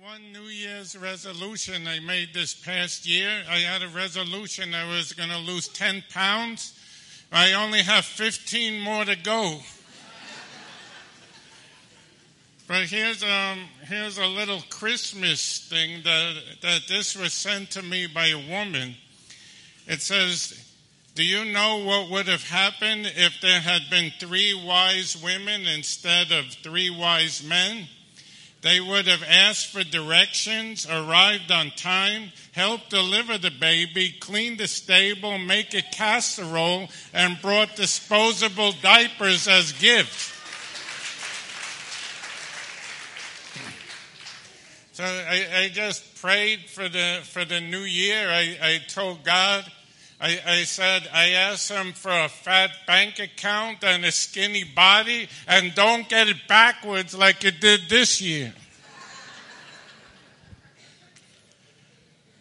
[0.00, 3.42] one New Year's resolution I made this past year.
[3.48, 6.78] I had a resolution I was going to lose 10 pounds.
[7.30, 9.58] I only have 15 more to go.
[12.68, 18.06] but here's, um, here's a little Christmas thing that, that this was sent to me
[18.06, 18.94] by a woman.
[19.86, 20.72] It says,
[21.14, 26.32] Do you know what would have happened if there had been three wise women instead
[26.32, 27.88] of three wise men?
[28.62, 34.68] They would have asked for directions, arrived on time, helped deliver the baby, cleaned the
[34.68, 40.30] stable, make a casserole, and brought disposable diapers as gifts.
[44.92, 48.28] So I, I, just prayed for the for the new year.
[48.30, 49.64] I, I told God,
[50.22, 55.28] I, I, said, I asked him for a fat bank account and a skinny body,
[55.48, 58.54] and don't get it backwards like it did this year.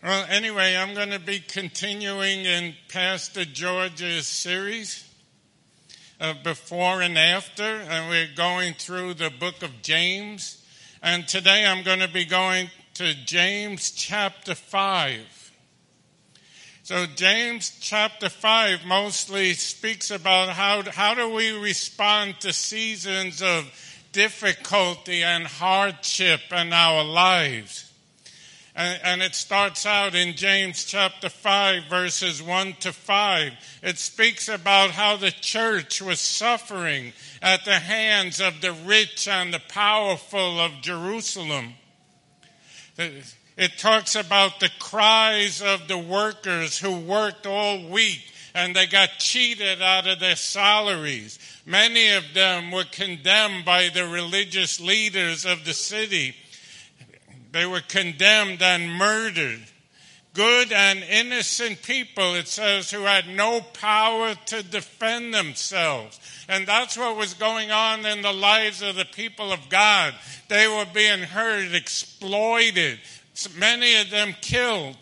[0.04, 5.04] well, anyway, I'm going to be continuing in Pastor George's series
[6.20, 10.64] of before and after, and we're going through the book of James.
[11.02, 15.41] And today I'm going to be going to James chapter 5.
[16.92, 23.72] So James chapter 5 mostly speaks about how, how do we respond to seasons of
[24.12, 27.90] difficulty and hardship in our lives.
[28.76, 33.54] And, and, it starts out in James chapter 5 verses 1 to 5.
[33.84, 39.54] It speaks about how the church was suffering at the hands of the rich and
[39.54, 41.76] the powerful of Jerusalem.
[43.58, 49.10] It talks about the cries of the workers who worked all week and they got
[49.18, 51.40] cheated out of their salaries.
[51.66, 56.36] Many of them were condemned by the religious leaders of the city.
[57.52, 59.62] They were condemned and murdered.
[60.34, 66.20] Good and innocent people, it says, who had no power to defend themselves.
[66.48, 70.14] And that's what was going on in the lives of the people of God.
[70.48, 73.00] They were being hurt, exploited,
[73.58, 74.98] many of them killed.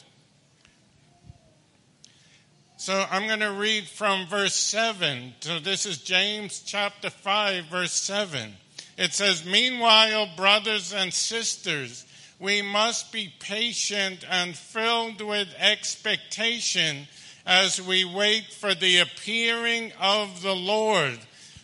[2.78, 5.34] So I'm going to read from verse 7.
[5.42, 8.54] So this is James chapter 5, verse 7.
[8.98, 12.06] It says, Meanwhile, brothers and sisters,
[12.40, 17.08] we must be patient and filled with expectation
[17.46, 21.20] as we wait for the appearing of the Lord.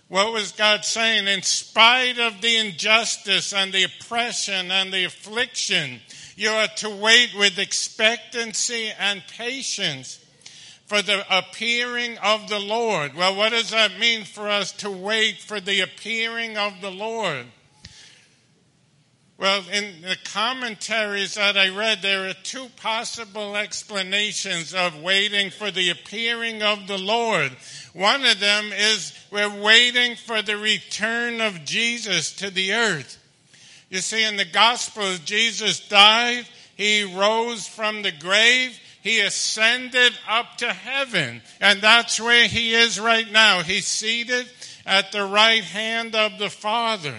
[0.08, 1.28] What was God saying?
[1.28, 6.02] In spite of the injustice and the oppression and the affliction,
[6.36, 10.20] you are to wait with expectancy and patience
[10.86, 13.16] for the appearing of the Lord.
[13.16, 17.48] Well, what does that mean for us to wait for the appearing of the Lord?
[19.38, 25.72] Well, in the commentaries that I read, there are two possible explanations of waiting for
[25.72, 27.52] the appearing of the Lord.
[27.94, 33.22] One of them is we're waiting for the return of Jesus to the earth.
[33.90, 40.58] You see, in the Gospels, Jesus died, he rose from the grave, he ascended up
[40.58, 43.62] to heaven, and that's where he is right now.
[43.62, 44.48] He's seated
[44.86, 47.14] at the right hand of the Father.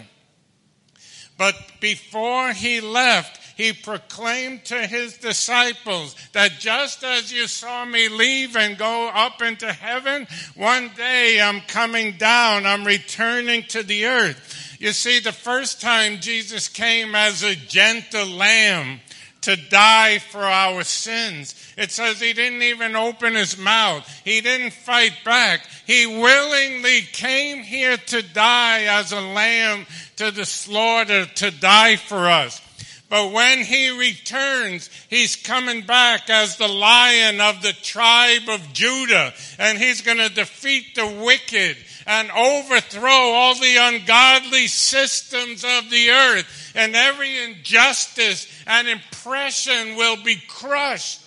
[1.39, 8.09] But before he left, he proclaimed to his disciples that just as you saw me
[8.09, 14.07] leave and go up into heaven, one day I'm coming down, I'm returning to the
[14.07, 14.66] earth.
[14.79, 19.01] You see, the first time Jesus came as a gentle lamb
[19.43, 21.55] to die for our sins.
[21.79, 24.05] It says he didn't even open his mouth.
[24.25, 25.61] He didn't fight back.
[25.87, 29.87] He willingly came here to die as a lamb
[30.17, 32.61] to the slaughter to die for us.
[33.09, 39.33] But when he returns, he's coming back as the lion of the tribe of Judah,
[39.61, 46.11] and he's going to defeat the wicked and overthrow all the ungodly systems of the
[46.11, 51.23] earth, and every injustice and oppression will be crushed.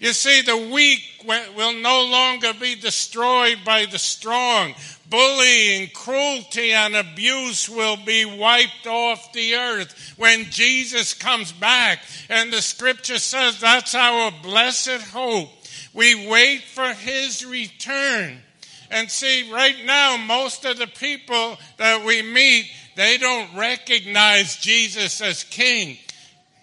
[0.00, 4.74] You see, the weak will no longer be destroyed by the strong.
[5.10, 12.00] Bullying, cruelty, and abuse will be wiped off the earth when Jesus comes back.
[12.28, 15.48] And the scripture says that's our blessed hope.
[15.94, 18.42] We wait for his return.
[18.90, 25.20] And see, right now, most of the people that we meet, they don't recognize Jesus
[25.20, 25.98] as king.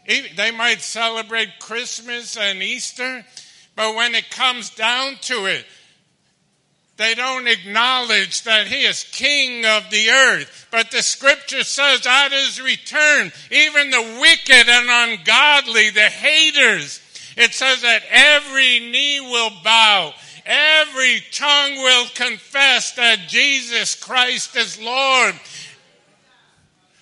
[0.07, 3.25] They might celebrate Christmas and Easter,
[3.75, 5.66] but when it comes down to it,
[6.98, 10.68] They don't acknowledge that he is king of the earth.
[10.71, 17.01] But the scripture says at his return, even the wicked and ungodly, the haters,
[17.36, 20.13] it says that every knee will bow,
[20.45, 25.36] every tongue will confess that Jesus Christ is Lord.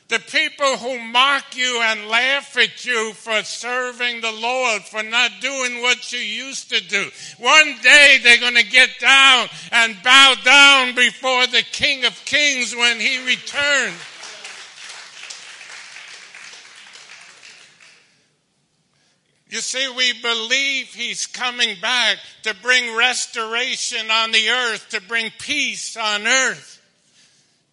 [0.10, 5.32] The people who mock you and laugh at you for serving the Lord, for not
[5.42, 7.10] doing what you used to do.
[7.40, 12.76] One day they're going to get down and bow down before the King of Kings
[12.76, 14.00] when he returns.
[19.54, 25.30] You see, we believe he's coming back to bring restoration on the earth, to bring
[25.38, 26.82] peace on earth.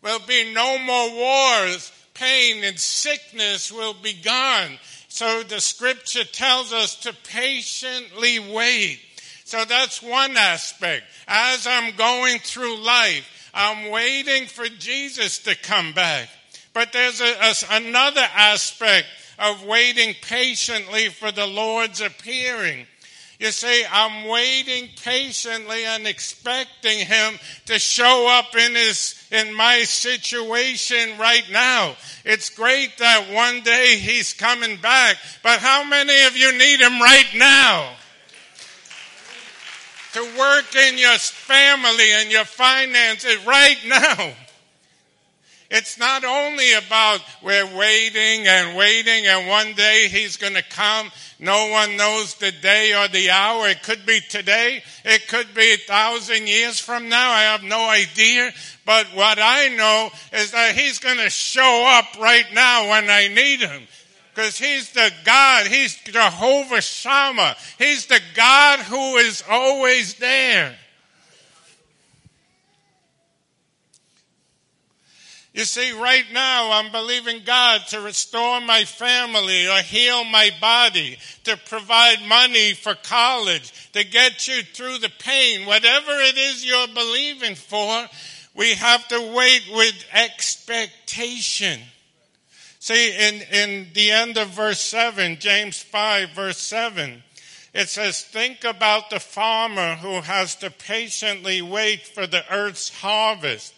[0.03, 4.79] There'll be no more wars pain and sickness will be gone.
[5.09, 9.01] So the scripture tells us to patiently wait.
[9.47, 11.05] So that's one aspect.
[11.27, 16.29] As I'm going through life, I'm waiting for Jesus to come back.
[16.75, 19.07] But there's a, a, another aspect
[19.41, 22.87] of waiting patiently for the Lord's appearing.
[23.41, 29.81] You see, I'm waiting patiently and expecting him to show up in his, in my
[29.85, 31.97] situation right now.
[32.27, 37.01] It's great that one day he's coming back, but how many of you need him
[37.01, 37.95] right now?
[40.13, 44.35] To work in your family and your finances right now.
[45.71, 51.13] It's not only about we're waiting and waiting and one day he's going to come.
[51.39, 53.69] No one knows the day or the hour.
[53.69, 54.83] It could be today.
[55.05, 57.31] It could be a thousand years from now.
[57.31, 58.51] I have no idea.
[58.85, 63.29] But what I know is that he's going to show up right now when I
[63.29, 63.83] need him.
[64.35, 65.69] Because he's the God.
[65.69, 67.55] He's Jehovah Shammah.
[67.79, 70.75] He's the God who is always there.
[75.53, 81.19] You see, right now I'm believing God to restore my family or heal my body,
[81.45, 85.67] to provide money for college, to get you through the pain.
[85.67, 88.07] Whatever it is you're believing for,
[88.55, 91.81] we have to wait with expectation.
[92.79, 97.25] See, in, in the end of verse 7, James 5, verse 7,
[97.75, 103.75] it says, Think about the farmer who has to patiently wait for the earth's harvest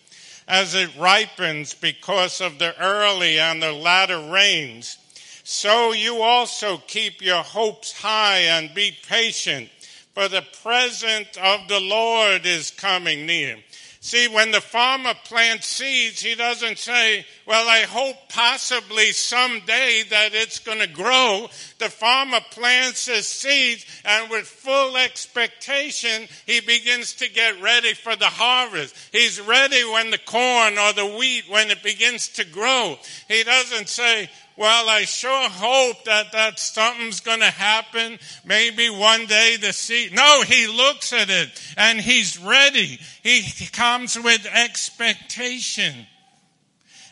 [0.48, 4.98] as it ripens because of the early and the latter rains.
[5.44, 9.68] So you also keep your hopes high and be patient,
[10.14, 13.56] for the present of the Lord is coming near.
[14.00, 20.30] See, when the farmer plants seeds, he doesn't say, well, I hope possibly someday that
[20.32, 21.48] it's going to grow.
[21.78, 28.14] The farmer plants his seeds and with full expectation, he begins to get ready for
[28.14, 28.94] the harvest.
[29.10, 32.96] He's ready when the corn or the wheat, when it begins to grow.
[33.28, 38.18] He doesn't say, well, I sure hope that that something's going to happen.
[38.44, 40.14] Maybe one day the seed.
[40.14, 43.00] No, he looks at it and he's ready.
[43.22, 43.42] He
[43.72, 46.06] comes with expectation.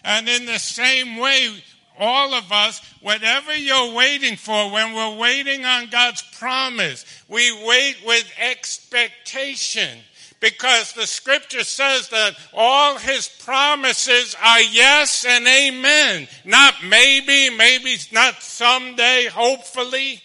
[0.04, 1.62] And in the same way,
[1.98, 7.96] all of us, whatever you're waiting for, when we're waiting on God's promise, we wait
[8.06, 9.98] with expectation
[10.40, 16.26] because the scripture says that all his promises are yes and amen.
[16.46, 20.22] Not maybe, maybe not someday, hopefully.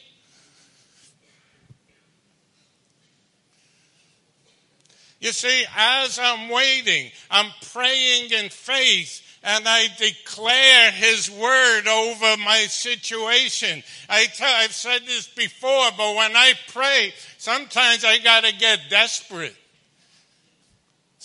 [5.19, 12.37] You see, as I'm waiting, I'm praying in faith and I declare His word over
[12.43, 13.83] my situation.
[14.09, 19.55] I've said this before, but when I pray, sometimes I gotta get desperate.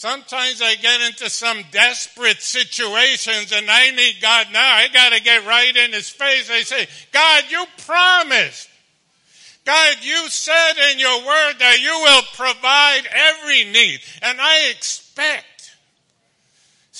[0.00, 4.76] Sometimes I get into some desperate situations and I need God now.
[4.76, 6.50] I got to get right in His face.
[6.50, 8.70] I say, God, you promised.
[9.66, 14.00] God, you said in your word that you will provide every need.
[14.22, 15.44] And I expect.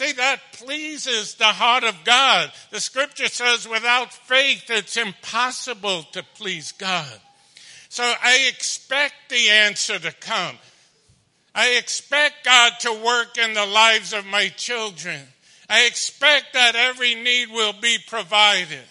[0.00, 2.50] See, that pleases the heart of God.
[2.71, 7.21] The scripture says without faith, it's impossible to please God.
[7.90, 10.57] So I expect the answer to come.
[11.54, 15.21] I expect God to work in the lives of my children.
[15.69, 18.87] I expect that every need will be provided.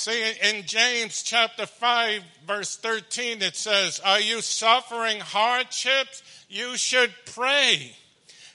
[0.00, 6.22] See, in James chapter 5, verse 13, it says, Are you suffering hardships?
[6.48, 7.94] You should pray.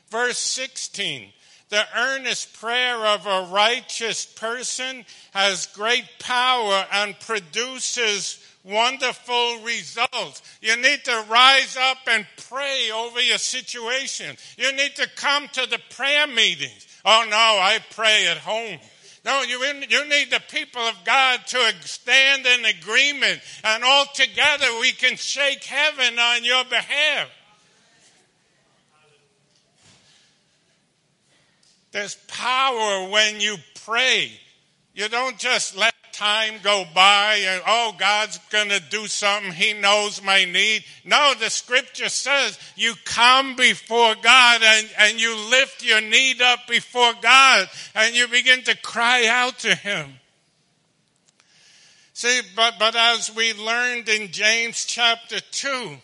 [0.10, 1.32] Verse 16,
[1.70, 10.42] The earnest prayer of a righteous person has great power and produces wonderful results.
[10.64, 14.36] You need to rise up and pray over your situation.
[14.58, 16.88] You need to come to the prayer meetings.
[17.06, 18.80] Oh no, I pray at home.
[19.25, 24.67] No, you, you need the people of God to stand in agreement, and all together
[24.79, 27.27] we can shake heaven on your behalf.
[31.91, 34.32] There's power when you pray.
[34.94, 39.51] You don't just let time go by and, oh, God's going to do something.
[39.51, 40.84] He knows my need.
[41.03, 46.67] No, the scripture says you come before God and, and you lift your need up
[46.67, 50.13] before God and you begin to cry out to Him.
[52.13, 55.98] See, but, but as we learned in James chapter 2,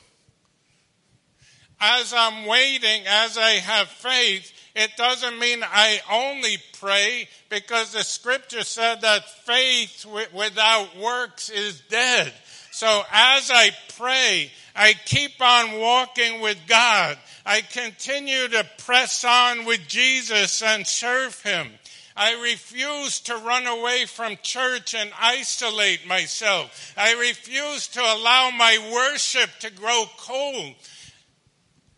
[1.80, 8.04] as I'm waiting, as I have faith, it doesn't mean I only pray because the
[8.04, 12.32] scripture said that faith without works is dead.
[12.72, 17.18] So as I pray, I keep on walking with God.
[17.46, 21.68] I continue to press on with Jesus and serve Him.
[22.16, 26.94] I refuse to run away from church and isolate myself.
[26.98, 30.76] I refuse to allow my worship to grow cold.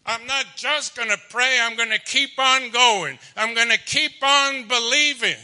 [0.06, 3.18] I'm not just going to pray, I'm going to keep on going.
[3.38, 5.38] I'm going to keep on believing.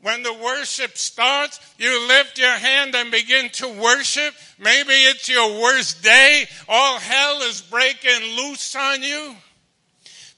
[0.00, 4.34] When the worship starts, you lift your hand and begin to worship.
[4.58, 6.46] Maybe it's your worst day.
[6.68, 9.36] All hell is breaking loose on you.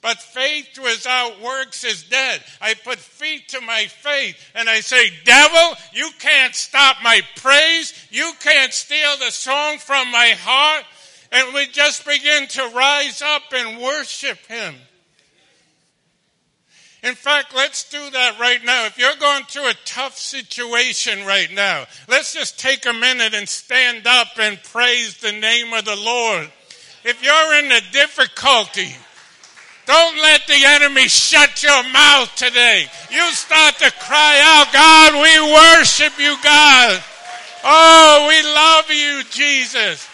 [0.05, 2.43] But faith without works is dead.
[2.61, 7.95] I put feet to my faith and I say, devil, you can't stop my praise.
[8.11, 10.85] You can't steal the song from my heart.
[11.33, 14.75] And we just begin to rise up and worship him.
[17.03, 18.85] In fact, let's do that right now.
[18.85, 23.49] If you're going through a tough situation right now, let's just take a minute and
[23.49, 26.53] stand up and praise the name of the Lord.
[27.05, 28.95] If you're in a difficulty,
[29.87, 32.87] don't let the enemy shut your mouth today.
[33.11, 37.03] You start to cry out, God, we worship you, God.
[37.65, 40.09] Oh, we love you, Jesus.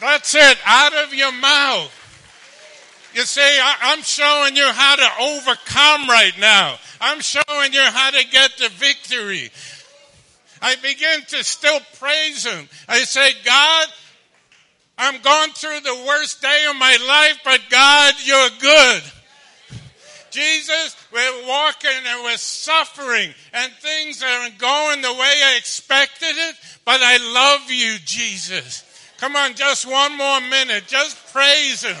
[0.00, 1.96] That's it, out of your mouth.
[3.14, 6.76] You say, I'm showing you how to overcome right now.
[7.00, 9.50] I'm showing you how to get the victory.
[10.62, 12.68] I begin to still praise Him.
[12.88, 13.88] I say, God,
[15.10, 19.02] I'm going through the worst day of my life, but God, you're good.
[20.30, 26.54] Jesus, we're walking and we're suffering and things aren't going the way I expected it,
[26.84, 28.84] but I love you, Jesus.
[29.18, 30.84] Come on, just one more minute.
[30.86, 31.96] Just praise Him.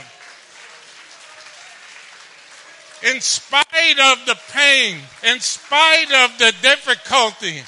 [3.12, 7.60] In spite of the pain, in spite of the difficulty,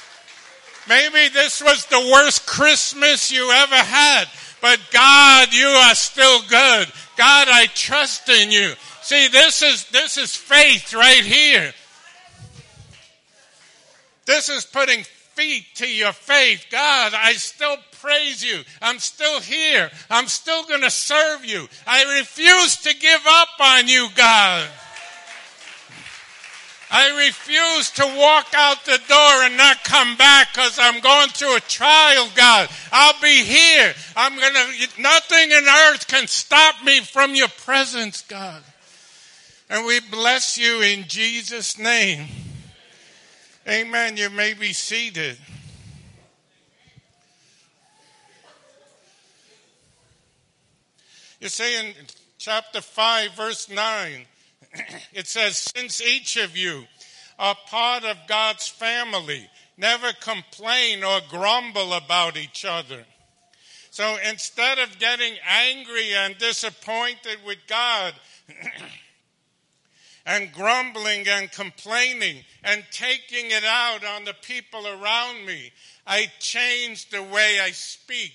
[0.87, 4.29] maybe this was the worst Christmas you ever had.
[4.63, 6.87] But God, you are still good.
[7.17, 8.71] God, I trust in you.
[9.01, 11.73] See, this is, this is faith right here.
[14.25, 16.67] This is putting feet to your faith.
[16.71, 18.61] God, I still praise you.
[18.81, 19.91] I'm still here.
[20.09, 21.67] I'm still going to serve you.
[21.85, 24.69] I refuse to give up on you, God.
[26.95, 31.57] I refuse to walk out the door and not come back because I'm going through
[31.57, 32.69] a trial, God.
[32.91, 33.95] I'll be here.
[34.15, 38.61] I'm going to, nothing in earth can stop me from your presence, God.
[39.71, 42.27] And we bless you in Jesus' name.
[43.67, 44.15] Amen.
[44.15, 45.37] You may be seated.
[51.39, 51.95] You say in
[52.37, 54.25] chapter 5, verse 9,
[55.13, 56.85] it says, Since each of you
[57.39, 63.05] are part of God's family, never complain or grumble about each other.
[63.91, 68.13] So instead of getting angry and disappointed with God,
[70.25, 75.71] and grumbling and complaining and taking it out on the people around me,
[76.07, 78.33] I changed the way I speak.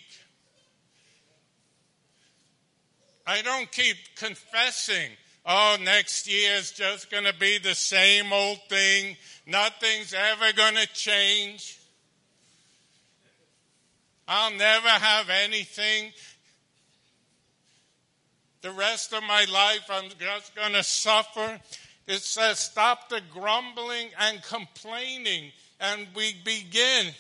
[3.27, 5.11] I don't keep confessing
[5.49, 9.17] oh, next year's just going to be the same old thing.
[9.47, 11.81] Nothing's ever going to change.
[14.29, 16.13] I'll never have anything.
[18.61, 21.59] The rest of my life, I'm just going to suffer.
[22.07, 25.53] It says, stop the grumbling and complaining.
[25.81, 27.15] And we begin,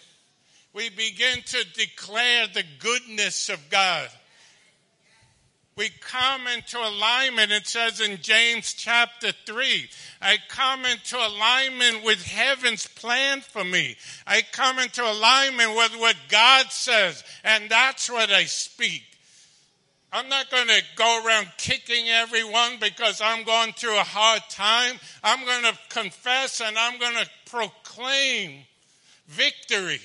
[0.74, 4.08] we begin to declare the goodness of God.
[5.78, 9.88] We come into alignment, it says in James chapter 3.
[10.20, 13.94] I come into alignment with heaven's plan for me.
[14.26, 19.04] I come into alignment with what God says, and that's what I speak.
[20.12, 24.96] I'm not going to go around kicking everyone because I'm going through a hard time.
[25.22, 28.64] I'm going to confess and I'm going to proclaim
[29.28, 30.00] victory.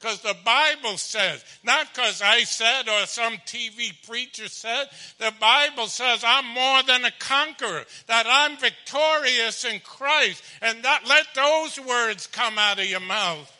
[0.00, 4.86] Because the Bible says, not because I said or some TV preacher said,
[5.18, 11.02] the Bible says I'm more than a conqueror, that I'm victorious in Christ, and that
[11.06, 13.54] let those words come out of your mouth.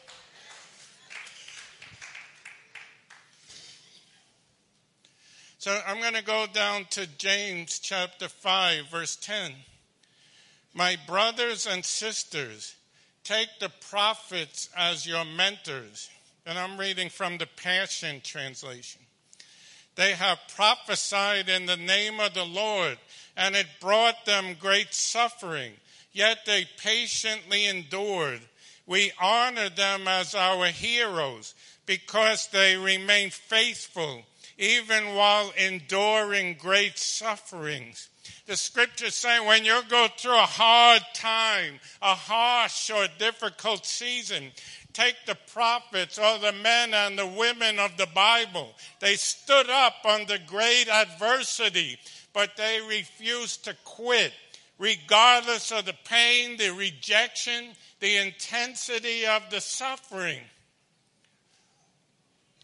[5.58, 9.52] So I'm going to go down to James chapter 5, verse 10.
[10.72, 12.76] My brothers and sisters,
[13.24, 16.08] take the prophets as your mentors
[16.46, 19.02] and I'm reading from the Passion Translation.
[19.96, 22.98] They have prophesied in the name of the Lord,
[23.36, 25.72] and it brought them great suffering,
[26.12, 28.40] yet they patiently endured.
[28.86, 31.54] We honor them as our heroes
[31.86, 34.24] because they remain faithful
[34.60, 38.10] even while enduring great sufferings.
[38.46, 44.52] The scriptures say when you go through a hard time, a harsh or difficult season,
[44.92, 48.74] take the prophets or the men and the women of the Bible.
[49.00, 51.98] They stood up under great adversity,
[52.32, 54.32] but they refused to quit,
[54.78, 57.70] regardless of the pain, the rejection,
[58.00, 60.40] the intensity of the suffering.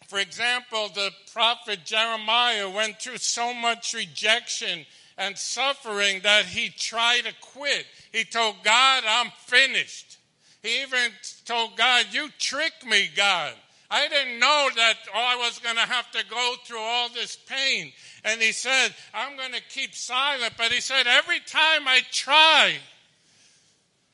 [0.08, 4.86] For example, the prophet Jeremiah went through so much rejection
[5.18, 7.86] and suffering that he tried to quit.
[8.12, 10.15] He told God, I'm finished.
[10.66, 11.12] He even
[11.44, 13.52] told God, You tricked me, God.
[13.88, 17.92] I didn't know that I was going to have to go through all this pain.
[18.24, 20.54] And he said, I'm going to keep silent.
[20.58, 22.74] But he said, Every time I try,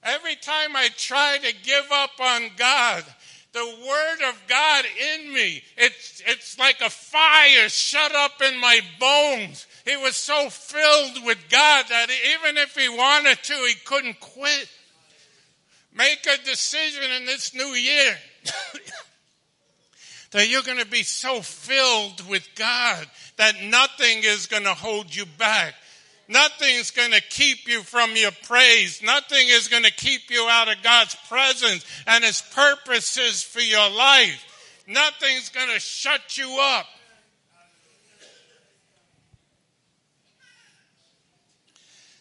[0.02, 3.04] every time I try to give up on God,
[3.54, 8.80] the word of God in me, it's, it's like a fire shut up in my
[9.00, 9.66] bones.
[9.86, 14.68] He was so filled with God that even if he wanted to, he couldn't quit.
[15.94, 18.16] Make a decision in this new year
[20.30, 25.14] that you're going to be so filled with God that nothing is going to hold
[25.14, 25.74] you back.
[26.28, 29.02] Nothing's going to keep you from your praise.
[29.02, 33.90] Nothing is going to keep you out of God's presence and His purposes for your
[33.90, 34.42] life.
[34.86, 36.86] Nothing's going to shut you up.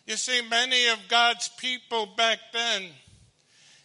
[0.06, 2.90] You see, many of God's people back then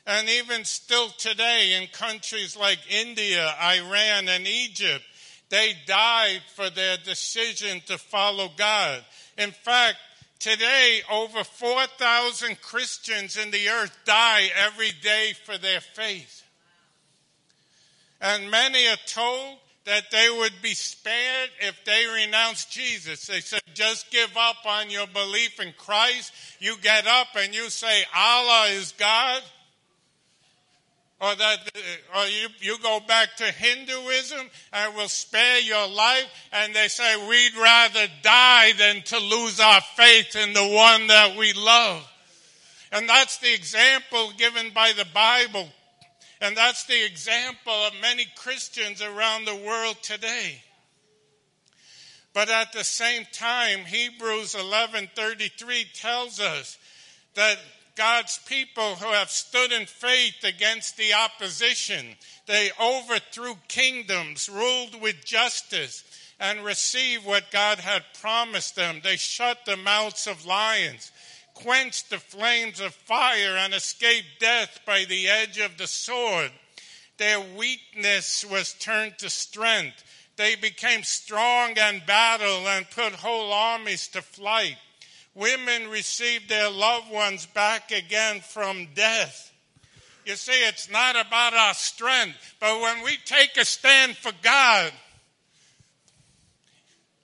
[0.07, 5.05] and even still today, in countries like India, Iran, and Egypt,
[5.49, 9.05] they died for their decision to follow God.
[9.37, 9.97] In fact,
[10.38, 16.45] today, over 4,000 Christians in the earth die every day for their faith.
[18.21, 23.27] And many are told that they would be spared if they renounced Jesus.
[23.27, 26.33] They said, just give up on your belief in Christ.
[26.61, 29.42] You get up and you say, Allah is God
[31.20, 36.26] or that uh, or you, you go back to Hinduism and will spare your life
[36.52, 41.37] and they say we'd rather die than to lose our faith in the one that
[41.37, 42.07] we love.
[42.92, 45.68] And that's the example given by the Bible.
[46.40, 50.62] And that's the example of many Christians around the world today.
[52.35, 56.76] But at the same time, Hebrews 11:33 tells us
[57.35, 57.59] that
[57.97, 62.17] God's people who have stood in faith against the opposition.
[62.47, 66.05] They overthrew kingdoms, ruled with justice,
[66.39, 69.01] and received what God had promised them.
[69.03, 71.11] They shut the mouths of lions,
[71.55, 76.53] quenched the flames of fire, and escaped death by the edge of the sword.
[77.17, 80.05] Their weakness was turned to strength.
[80.37, 84.77] They became strong in battle and put whole armies to flight
[85.37, 89.53] women receive their loved ones back again from death.
[90.25, 94.90] You see, it's not about our strength, but when we take a stand for God,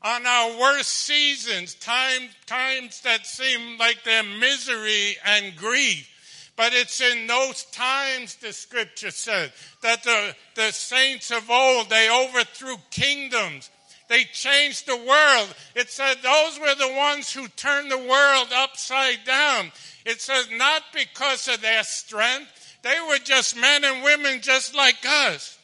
[0.02, 6.08] on our worst seasons, time, times that seem like they're misery and grief.
[6.56, 9.50] But it's in those times, the scripture says,
[9.82, 13.70] that the, the saints of old, they overthrew kingdoms.
[14.12, 15.54] They changed the world.
[15.74, 19.72] It said those were the ones who turned the world upside down.
[20.04, 22.76] It says not because of their strength.
[22.82, 25.58] They were just men and women just like us.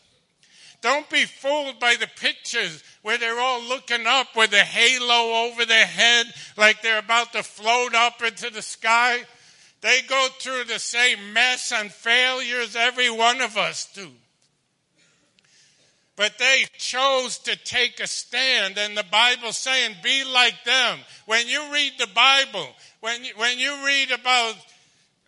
[0.80, 5.66] Don't be fooled by the pictures where they're all looking up with a halo over
[5.66, 9.24] their head like they're about to float up into the sky.
[9.82, 14.10] They go through the same mess and failures every one of us do.
[16.18, 20.98] But they chose to take a stand, and the Bible's saying, be like them.
[21.26, 22.66] When you read the Bible,
[22.98, 24.56] when you, when you read about,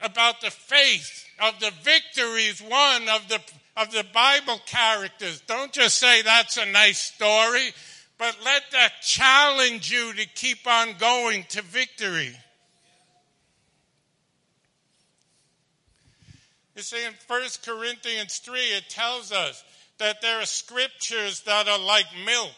[0.02, 3.38] about the faith of the victories won of the,
[3.76, 7.68] of the Bible characters, don't just say that's a nice story,
[8.18, 12.36] but let that challenge you to keep on going to victory.
[16.74, 19.62] You see, in 1 Corinthians 3, it tells us
[20.00, 22.50] that there are scriptures that are like milk.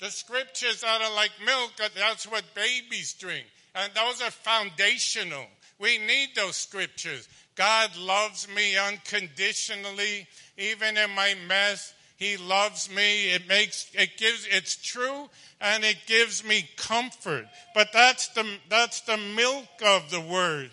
[0.00, 3.44] The scriptures that are like milk, that's what babies drink.
[3.74, 5.44] And those are foundational.
[5.78, 7.28] We need those scriptures.
[7.54, 11.92] God loves me unconditionally, even in my mess.
[12.16, 13.32] He loves me.
[13.32, 15.28] It makes, it gives, it's true
[15.60, 17.46] and it gives me comfort.
[17.74, 20.70] But that's the, that's the milk of the word.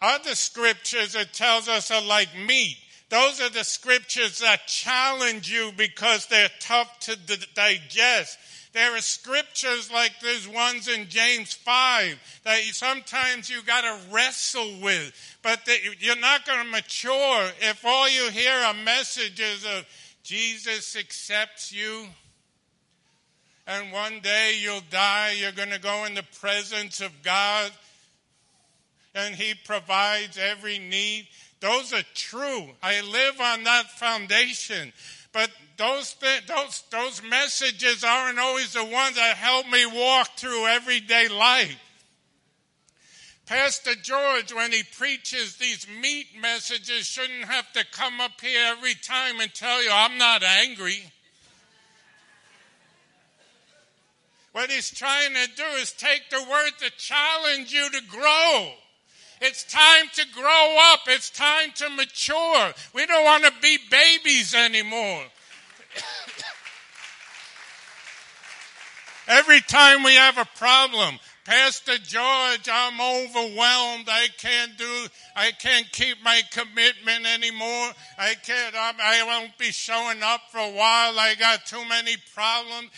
[0.00, 2.76] Other scriptures, it tells us, are like meat.
[3.12, 7.16] Those are the scriptures that challenge you because they're tough to
[7.54, 8.38] digest.
[8.72, 14.80] There are scriptures like these ones in James 5 that sometimes you got to wrestle
[14.80, 15.60] with, but
[16.00, 19.84] you're not going to mature if all you hear are messages of
[20.22, 22.06] Jesus accepts you.
[23.66, 27.72] And one day you'll die, you're going to go in the presence of God
[29.14, 31.28] and He provides every need.
[31.62, 32.70] Those are true.
[32.82, 34.92] I live on that foundation.
[35.32, 40.66] But those, th- those, those messages aren't always the ones that help me walk through
[40.66, 41.78] everyday life.
[43.46, 48.94] Pastor George, when he preaches these meat messages, shouldn't have to come up here every
[48.94, 50.98] time and tell you, I'm not angry.
[54.50, 58.72] What he's trying to do is take the word to challenge you to grow.
[59.44, 61.00] It's time to grow up.
[61.08, 62.72] It's time to mature.
[62.94, 65.24] We don't want to be babies anymore.
[69.26, 74.08] Every time we have a problem, Pastor George, I'm overwhelmed.
[74.08, 77.90] I can't do, I can't keep my commitment anymore.
[78.16, 81.18] I can't, I won't be showing up for a while.
[81.18, 82.90] I got too many problems.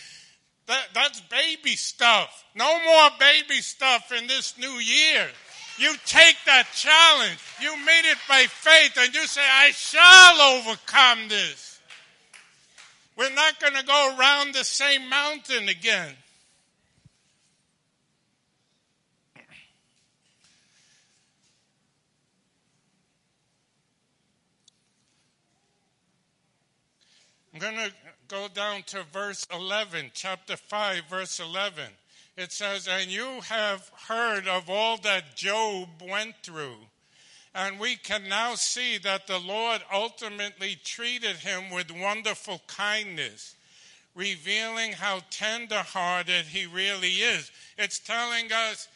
[0.67, 2.45] That, that's baby stuff.
[2.53, 5.27] No more baby stuff in this new year.
[5.77, 11.27] You take that challenge, you meet it by faith, and you say, I shall overcome
[11.27, 11.79] this.
[13.17, 16.15] We're not going to go around the same mountain again.
[27.53, 27.91] I'm going to
[28.27, 31.83] go down to verse 11, chapter 5, verse 11
[32.37, 36.75] it says, And you have heard of all that Job went through.
[37.53, 43.55] And we can now see that the Lord ultimately treated him with wonderful kindness,
[44.13, 47.49] revealing how tender hearted he really is.
[47.77, 48.89] It's telling us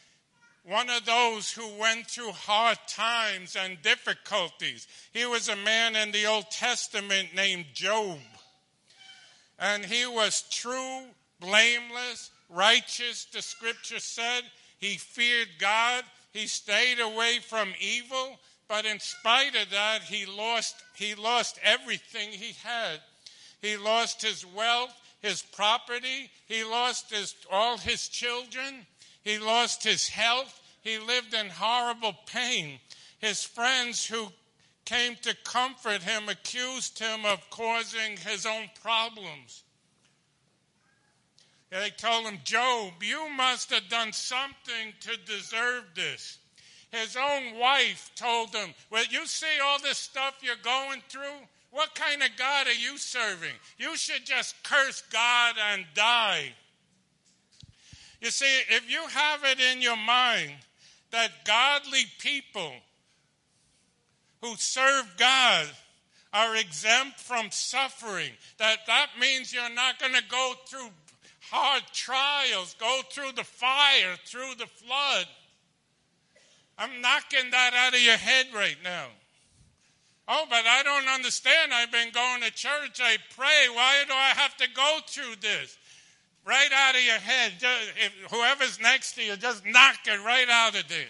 [0.63, 4.87] one of those who went through hard times and difficulties.
[5.13, 8.19] He was a man in the Old Testament named Job.
[9.57, 11.03] And he was true,
[11.39, 14.43] blameless, righteous, the scripture said.
[14.77, 16.03] He feared God.
[16.31, 18.39] He stayed away from evil.
[18.67, 23.01] But in spite of that, he lost, he lost everything he had.
[23.61, 26.29] He lost his wealth, his property.
[26.45, 28.85] He lost his, all his children.
[29.23, 30.61] He lost his health.
[30.81, 32.79] He lived in horrible pain.
[33.19, 34.27] His friends who
[34.85, 39.63] came to comfort him accused him of causing his own problems.
[41.69, 46.39] They told him, Job, you must have done something to deserve this.
[46.91, 51.47] His own wife told him, Well, you see all this stuff you're going through?
[51.71, 53.53] What kind of God are you serving?
[53.77, 56.53] You should just curse God and die.
[58.21, 60.53] You see, if you have it in your mind
[61.11, 62.73] that godly people
[64.41, 65.67] who serve God
[66.33, 70.89] are exempt from suffering, that that means you're not going to go through
[71.51, 75.25] hard trials, go through the fire, through the flood.
[76.77, 79.07] I'm knocking that out of your head right now.
[80.27, 81.73] Oh, but I don't understand.
[81.73, 83.01] I've been going to church.
[83.01, 83.67] I pray.
[83.73, 85.75] Why do I have to go through this?
[86.45, 87.53] Right out of your head.
[87.59, 91.07] Just, if whoever's next to you, just knock it right out of there.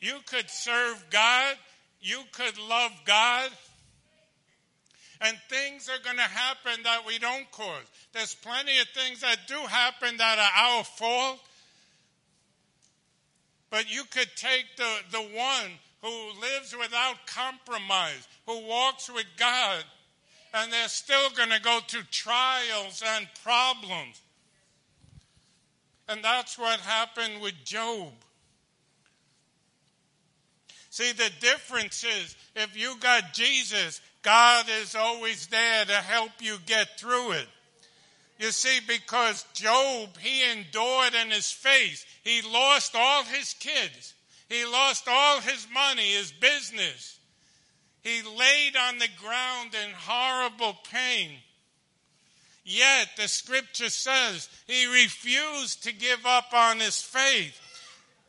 [0.00, 1.56] You could serve God
[2.04, 3.50] you could love God
[5.22, 7.84] and things are going to happen that we don't cause.
[8.12, 11.40] There's plenty of things that do happen that are our fault.
[13.70, 15.70] But you could take the, the one
[16.02, 19.82] who lives without compromise, who walks with God,
[20.52, 24.20] and they're still going to go through trials and problems.
[26.06, 28.12] And that's what happened with Job.
[30.94, 36.56] See, the difference is if you got Jesus, God is always there to help you
[36.66, 37.48] get through it.
[38.38, 42.06] You see, because Job, he endured in his faith.
[42.22, 44.14] He lost all his kids.
[44.48, 47.18] He lost all his money, his business.
[48.04, 51.30] He laid on the ground in horrible pain.
[52.64, 57.60] Yet the scripture says he refused to give up on his faith.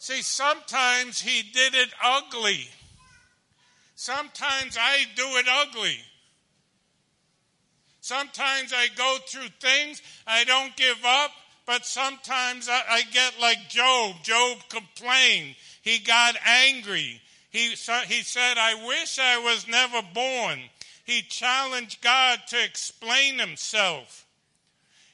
[0.06, 2.70] See, sometimes he did it ugly.
[3.96, 5.98] Sometimes I do it ugly.
[8.02, 11.32] Sometimes I go through things, I don't give up,
[11.65, 14.18] but sometimes I, I get like Job.
[14.22, 15.56] Job complained.
[15.82, 17.20] He got angry.
[17.50, 17.76] He, he
[18.22, 20.60] said, I wish I was never born.
[21.04, 24.28] He challenged God to explain himself.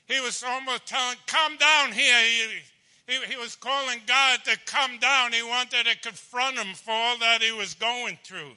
[0.05, 2.59] He was almost telling, Come down here.
[3.11, 5.33] He, he, he was calling God to come down.
[5.33, 8.53] He wanted to confront him for all that he was going through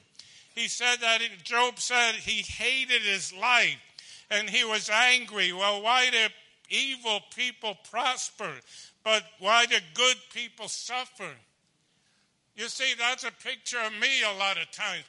[0.55, 3.77] he said that Job said he hated his life
[4.31, 5.51] and he was angry.
[5.51, 6.27] Well, why do
[6.69, 8.51] evil people prosper,
[9.03, 11.29] but why do good people suffer?
[12.55, 15.03] You see, that's a picture of me a lot of times.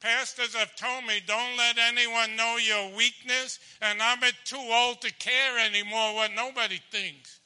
[0.00, 5.12] Pastors have told me, don't let anyone know your weakness, and I'm too old to
[5.14, 7.40] care anymore what nobody thinks.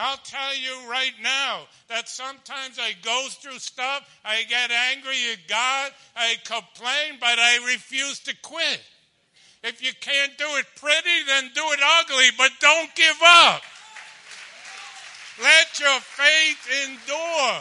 [0.00, 5.48] I'll tell you right now that sometimes I go through stuff, I get angry at
[5.48, 8.80] God, I complain, but I refuse to quit.
[9.64, 13.62] If you can't do it pretty, then do it ugly, but don't give up.
[15.42, 17.60] Let your faith endure.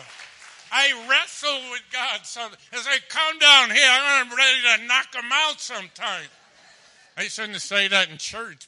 [0.71, 2.19] I wrestle with God.
[2.23, 6.28] So as I come down here, I'm ready to knock him out sometimes.
[7.17, 8.67] I shouldn't say that in church.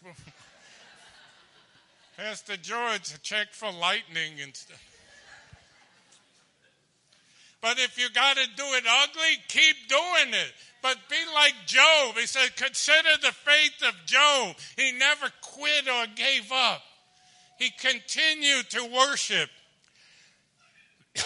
[2.20, 4.84] Pastor George, check for lightning and stuff.
[7.62, 10.52] But if you got to do it ugly, keep doing it.
[10.82, 12.16] But be like Job.
[12.16, 14.58] He said, consider the faith of Job.
[14.76, 16.82] He never quit or gave up.
[17.58, 19.50] He continued to worship.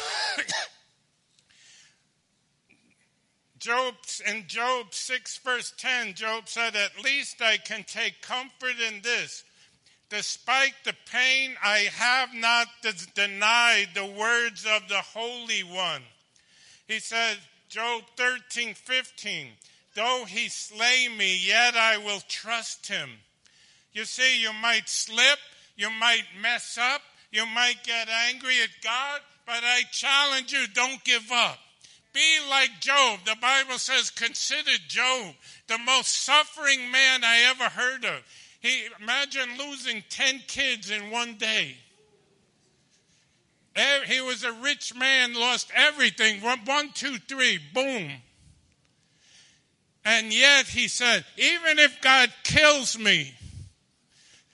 [3.58, 3.96] Job
[4.32, 9.44] in Job 6 verse 10, Job said, At least I can take comfort in this
[10.14, 12.68] Despite the pain, I have not
[13.16, 16.04] denied the words of the Holy One.
[16.88, 19.48] He said, Job 13, 15,
[19.96, 23.10] though he slay me, yet I will trust him.
[23.92, 25.40] You see, you might slip,
[25.76, 31.04] you might mess up, you might get angry at God, but I challenge you, don't
[31.04, 31.58] give up.
[32.14, 33.22] Be like Job.
[33.26, 35.34] The Bible says, consider Job
[35.68, 38.22] the most suffering man I ever heard of.
[38.64, 41.76] He imagine losing 10 kids in one day.
[44.08, 46.42] He was a rich man, lost everything.
[46.42, 48.10] One, two, three, boom.
[50.06, 53.34] And yet he said, even if God kills me,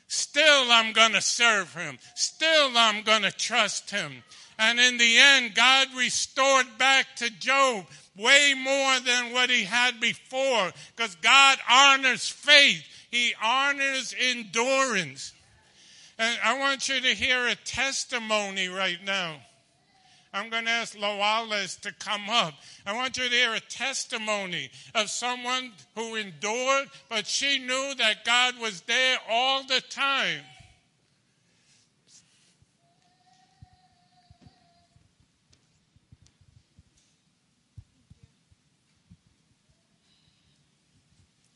[0.07, 1.99] still I'm going to serve him.
[2.15, 4.23] Still I'm going to trust him.
[4.57, 7.85] And in the end, God restored back to Job
[8.17, 12.83] way more than what he had before because God honors faith.
[13.11, 15.33] He honors endurance.
[16.17, 19.37] And I want you to hear a testimony right now.
[20.31, 22.53] I'm going to ask Loales to come up.
[22.85, 28.25] I want you to hear a testimony of someone who endured, but she knew that
[28.25, 30.41] God was there all the time.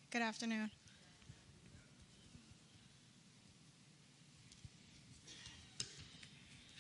[0.10, 0.70] Good afternoon.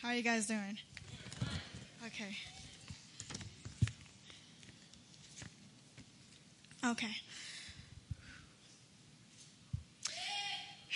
[0.03, 0.77] How are you guys doing?
[2.05, 2.35] Okay.
[6.85, 7.15] Okay.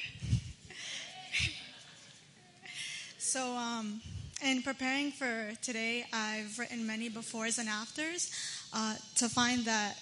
[3.17, 4.03] so, um,
[4.45, 8.31] in preparing for today, I've written many befores and afters
[8.75, 9.97] uh, to find that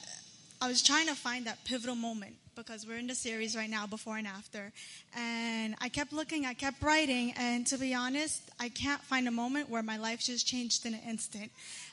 [0.61, 2.35] I was trying to find that pivotal moment
[2.67, 4.71] because we're in the series right now, before and after.
[5.17, 9.31] And I kept looking, I kept writing, and to be honest, I can't find a
[9.31, 11.51] moment where my life just changed in an instant.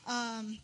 [0.08, 0.60] Um,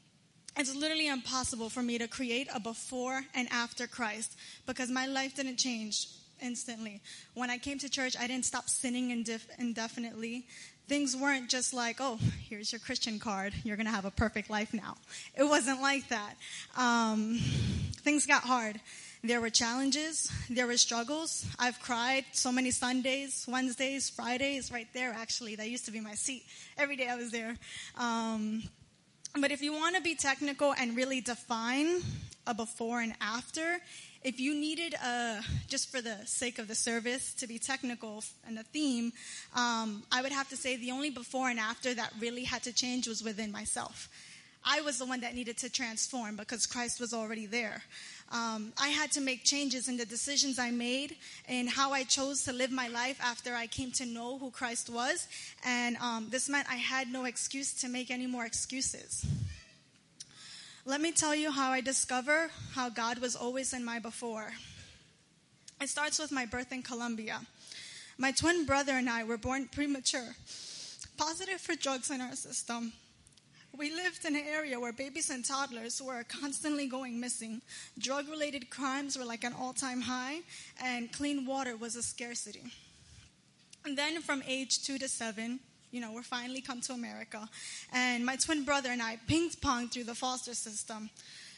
[0.57, 4.35] it's literally impossible for me to create a before and after Christ
[4.67, 6.09] because my life didn't change
[6.41, 7.01] instantly.
[7.33, 10.45] When I came to church, I didn't stop sinning indef- indefinitely.
[10.89, 13.53] Things weren't just like, oh, here's your Christian card.
[13.63, 14.97] You're going to have a perfect life now.
[15.37, 16.35] It wasn't like that.
[16.77, 17.39] Um,
[18.01, 18.81] things got hard.
[19.25, 20.29] There were challenges.
[20.49, 21.45] There were struggles.
[21.57, 25.55] I've cried so many Sundays, Wednesdays, Fridays, right there, actually.
[25.55, 26.43] That used to be my seat.
[26.77, 27.55] Every day I was there.
[27.97, 28.63] Um,
[29.39, 32.01] but if you want to be technical and really define
[32.45, 33.79] a before and after,
[34.25, 38.57] if you needed a, just for the sake of the service to be technical and
[38.57, 39.13] the theme,
[39.55, 42.73] um, I would have to say the only before and after that really had to
[42.73, 44.09] change was within myself.
[44.65, 47.84] I was the one that needed to transform because Christ was already there.
[48.32, 52.45] Um, I had to make changes in the decisions I made and how I chose
[52.45, 55.28] to live my life after I came to know who Christ was.
[55.65, 59.26] And um, this meant I had no excuse to make any more excuses.
[60.86, 64.54] Let me tell you how I discover how God was always in my before.
[65.82, 67.41] It starts with my birth in Colombia.
[68.17, 70.36] My twin brother and I were born premature,
[71.17, 72.93] positive for drugs in our system.
[73.75, 77.59] We lived in an area where babies and toddlers were constantly going missing.
[77.97, 80.41] Drug related crimes were like an all time high,
[80.81, 82.71] and clean water was a scarcity.
[83.83, 85.59] And then from age two to seven,
[85.89, 87.49] you know, we're finally come to America.
[87.91, 91.09] And my twin brother and I ping ponged through the foster system.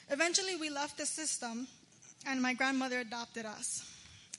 [0.10, 1.67] Eventually, we left the system,
[2.25, 3.84] and my grandmother adopted us.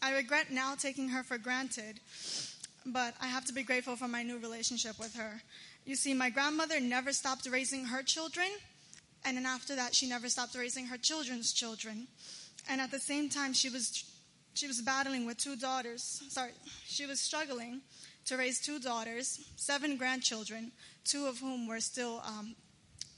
[0.00, 2.00] I regret now taking her for granted,
[2.86, 5.42] but I have to be grateful for my new relationship with her.
[5.86, 8.48] You see, my grandmother never stopped raising her children,
[9.24, 12.08] and then after that, she never stopped raising her children's children.
[12.68, 14.04] And at the same time, she was
[14.54, 16.22] she was battling with two daughters.
[16.28, 16.50] Sorry,
[16.86, 17.82] she was struggling
[18.24, 20.72] to raise two daughters, seven grandchildren,
[21.04, 22.56] two of whom were still um,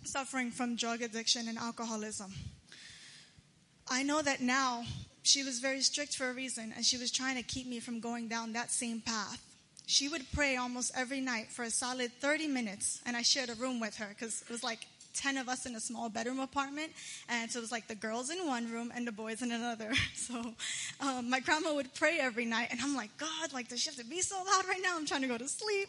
[0.04, 2.34] suffering from drug addiction and alcoholism.
[3.88, 4.84] I know that now
[5.22, 8.00] she was very strict for a reason, and she was trying to keep me from
[8.00, 9.47] going down that same path
[9.88, 13.00] she would pray almost every night for a solid 30 minutes.
[13.06, 15.74] And I shared a room with her because it was like 10 of us in
[15.76, 16.92] a small bedroom apartment.
[17.26, 19.92] And so it was like the girls in one room and the boys in another.
[20.14, 20.52] So
[21.00, 22.68] um, my grandma would pray every night.
[22.70, 24.94] And I'm like, God, like, does she have to be so loud right now?
[24.94, 25.88] I'm trying to go to sleep.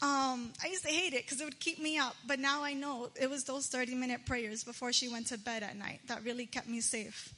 [0.00, 2.14] Um, I used to hate it because it would keep me up.
[2.24, 5.64] But now I know it was those 30 minute prayers before she went to bed
[5.64, 7.34] at night that really kept me safe.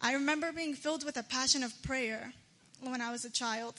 [0.00, 2.32] I remember being filled with a passion of prayer
[2.80, 3.74] when I was a child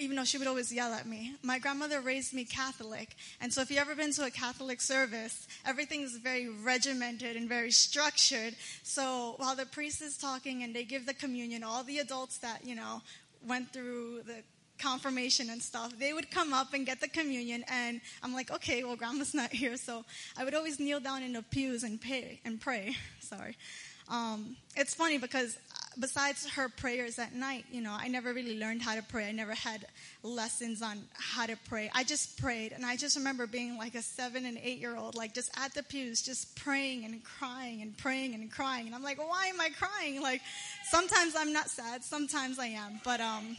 [0.00, 1.34] even though she would always yell at me.
[1.42, 3.16] My grandmother raised me Catholic.
[3.40, 7.48] And so if you've ever been to a Catholic service, everything is very regimented and
[7.48, 8.56] very structured.
[8.82, 12.64] So while the priest is talking and they give the communion, all the adults that,
[12.64, 13.02] you know,
[13.46, 14.42] went through the
[14.78, 17.64] confirmation and stuff, they would come up and get the communion.
[17.68, 19.76] And I'm like, okay, well, grandma's not here.
[19.76, 20.04] So
[20.36, 22.96] I would always kneel down in the pews and pray and pray.
[23.20, 23.56] Sorry.
[24.08, 25.56] Um, it's funny because
[25.98, 29.28] besides her prayers at night, you know, I never really learned how to pray.
[29.28, 29.86] I never had
[30.22, 31.90] lessons on how to pray.
[31.94, 32.72] I just prayed.
[32.72, 35.74] And I just remember being like a seven and eight year old, like just at
[35.74, 38.86] the pews, just praying and crying and praying and crying.
[38.86, 40.20] And I'm like, why am I crying?
[40.22, 40.40] Like,
[40.90, 43.00] sometimes I'm not sad, sometimes I am.
[43.04, 43.56] But, um,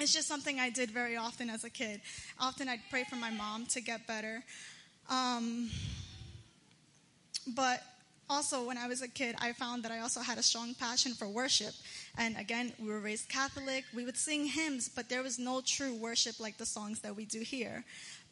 [0.00, 2.00] it's just something I did very often as a kid.
[2.40, 4.42] Often I'd pray for my mom to get better.
[5.08, 5.70] Um,
[7.54, 7.80] but
[8.28, 11.12] also, when I was a kid, I found that I also had a strong passion
[11.12, 11.74] for worship.
[12.16, 13.84] And again, we were raised Catholic.
[13.94, 17.26] We would sing hymns, but there was no true worship like the songs that we
[17.26, 17.84] do here.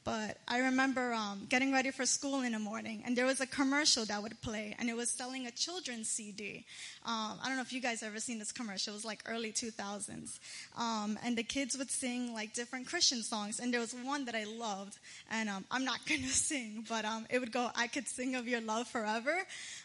[0.05, 3.47] But I remember um, getting ready for school in the morning, and there was a
[3.47, 6.65] commercial that would play, and it was selling a children's CD.
[7.05, 8.93] Um, I don't know if you guys ever seen this commercial.
[8.93, 10.41] It was like early 2000s,
[10.77, 13.61] um, and the kids would sing like different Christian songs.
[13.61, 14.99] And there was one that I loved,
[15.31, 18.49] and um, I'm not gonna sing, but um, it would go, "I could sing of
[18.49, 19.37] your love forever,"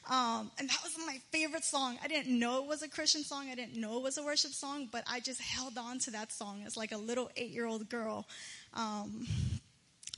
[0.10, 2.00] um, and that was my favorite song.
[2.04, 3.50] I didn't know it was a Christian song.
[3.52, 6.32] I didn't know it was a worship song, but I just held on to that
[6.32, 8.26] song as like a little eight-year-old girl.
[8.74, 9.28] Um,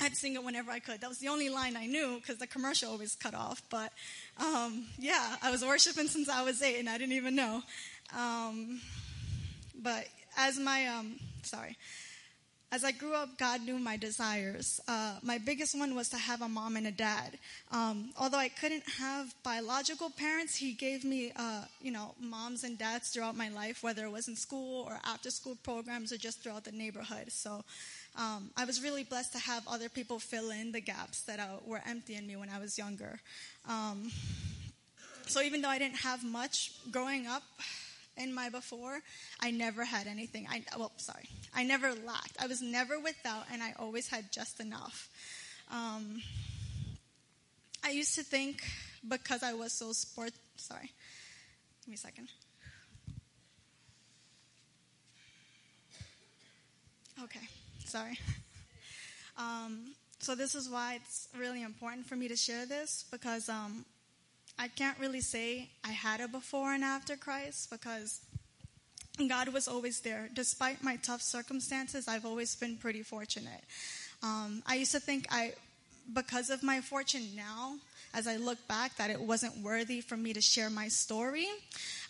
[0.02, 1.02] I'd sing it whenever I could.
[1.02, 3.62] That was the only line I knew because the commercial always cut off.
[3.70, 3.92] But
[4.38, 7.62] um, yeah, I was worshiping since I was eight and I didn't even know.
[8.18, 8.82] Um,
[9.82, 10.08] but
[10.38, 11.78] as my, um, sorry,
[12.72, 14.80] as I grew up, God knew my desires.
[14.88, 17.40] Uh, my biggest one was to have a mom and a dad.
[17.72, 22.78] Um, although I couldn't have biological parents, He gave me, uh, you know, moms and
[22.78, 26.44] dads throughout my life, whether it was in school or after school programs or just
[26.44, 27.32] throughout the neighborhood.
[27.32, 27.64] So
[28.16, 31.58] um, I was really blessed to have other people fill in the gaps that uh,
[31.66, 33.20] were empty in me when I was younger.
[33.68, 34.12] Um,
[35.28, 37.44] so even though I didn't have much growing up
[38.18, 39.00] in my before,
[39.40, 40.48] I never had anything.
[40.50, 42.36] I well, sorry, I never lacked.
[42.40, 45.10] I was never without, and I always had just enough.
[45.72, 46.22] Um,
[47.84, 48.64] I used to think
[49.08, 50.32] because I was so sport.
[50.58, 50.92] Sorry,
[51.82, 52.28] give me a second.
[57.24, 57.48] Okay,
[57.90, 58.20] sorry.
[59.38, 63.86] Um, so this is why it's really important for me to share this because um,
[64.58, 68.20] I can't really say I had a before and after Christ because
[69.30, 70.30] God was always there.
[70.34, 73.64] Despite my tough circumstances, I've always been pretty fortunate.
[74.22, 75.54] Um, I used to think I,
[76.14, 77.76] because of my fortune now,
[78.14, 81.48] as I look back, that it wasn't worthy for me to share my story.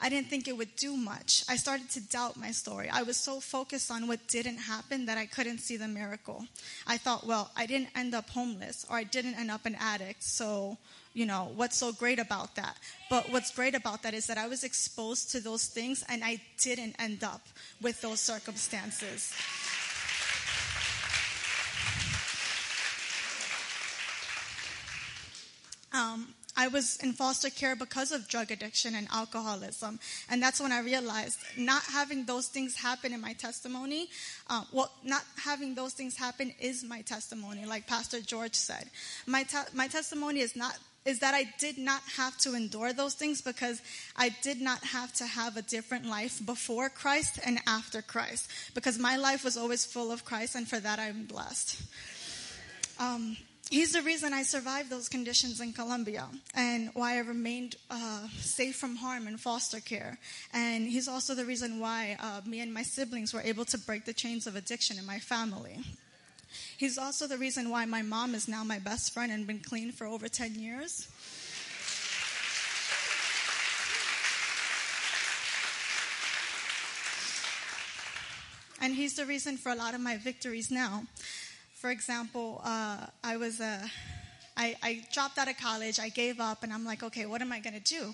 [0.02, 1.44] I didn't think it would do much.
[1.50, 2.90] I started to doubt my story.
[2.90, 6.46] I was so focused on what didn't happen that I couldn't see the miracle.
[6.88, 10.24] I thought, well, I didn't end up homeless or I didn't end up an addict,
[10.24, 10.78] so
[11.14, 12.78] you know, what's so great about that?
[13.10, 16.40] But what's great about that is that I was exposed to those things and I
[16.62, 17.42] didn't end up
[17.82, 19.34] with those circumstances.
[25.94, 30.00] Um, I was in foster care because of drug addiction and alcoholism.
[30.30, 34.10] And that's when I realized not having those things happen in my testimony,
[34.50, 38.90] uh, well, not having those things happen is my testimony, like Pastor George said.
[39.26, 43.14] My, te- my testimony is not is that I did not have to endure those
[43.14, 43.82] things because
[44.18, 49.00] I did not have to have a different life before Christ and after Christ because
[49.00, 51.82] my life was always full of Christ and for that I'm blessed.
[53.00, 53.38] Um,
[53.70, 58.76] he's the reason I survived those conditions in Colombia and why I remained uh, safe
[58.76, 60.18] from harm in foster care.
[60.54, 64.06] And he's also the reason why uh, me and my siblings were able to break
[64.06, 65.80] the chains of addiction in my family.
[66.78, 69.92] He's also the reason why my mom is now my best friend and been clean
[69.92, 71.08] for over 10 years.
[78.82, 81.04] And he's the reason for a lot of my victories now.
[81.80, 83.90] For example, uh, I was a,
[84.58, 85.98] I, I dropped out of college.
[85.98, 88.14] I gave up, and I'm like, okay, what am I going to do?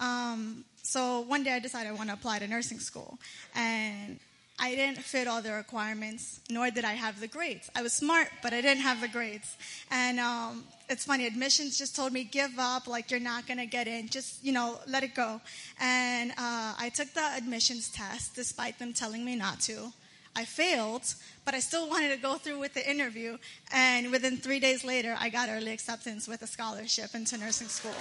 [0.00, 3.16] Um, so one day I decided I want to apply to nursing school,
[3.54, 4.18] and
[4.58, 7.70] I didn't fit all the requirements, nor did I have the grades.
[7.76, 9.56] I was smart, but I didn't have the grades.
[9.92, 13.66] And um, it's funny, admissions just told me, give up, like you're not going to
[13.66, 15.40] get in, just, you know, let it go.
[15.80, 19.92] And uh, I took the admissions test, despite them telling me not to.
[20.36, 21.14] I failed,
[21.44, 23.38] but I still wanted to go through with the interview.
[23.72, 27.94] And within three days later, I got early acceptance with a scholarship into nursing school.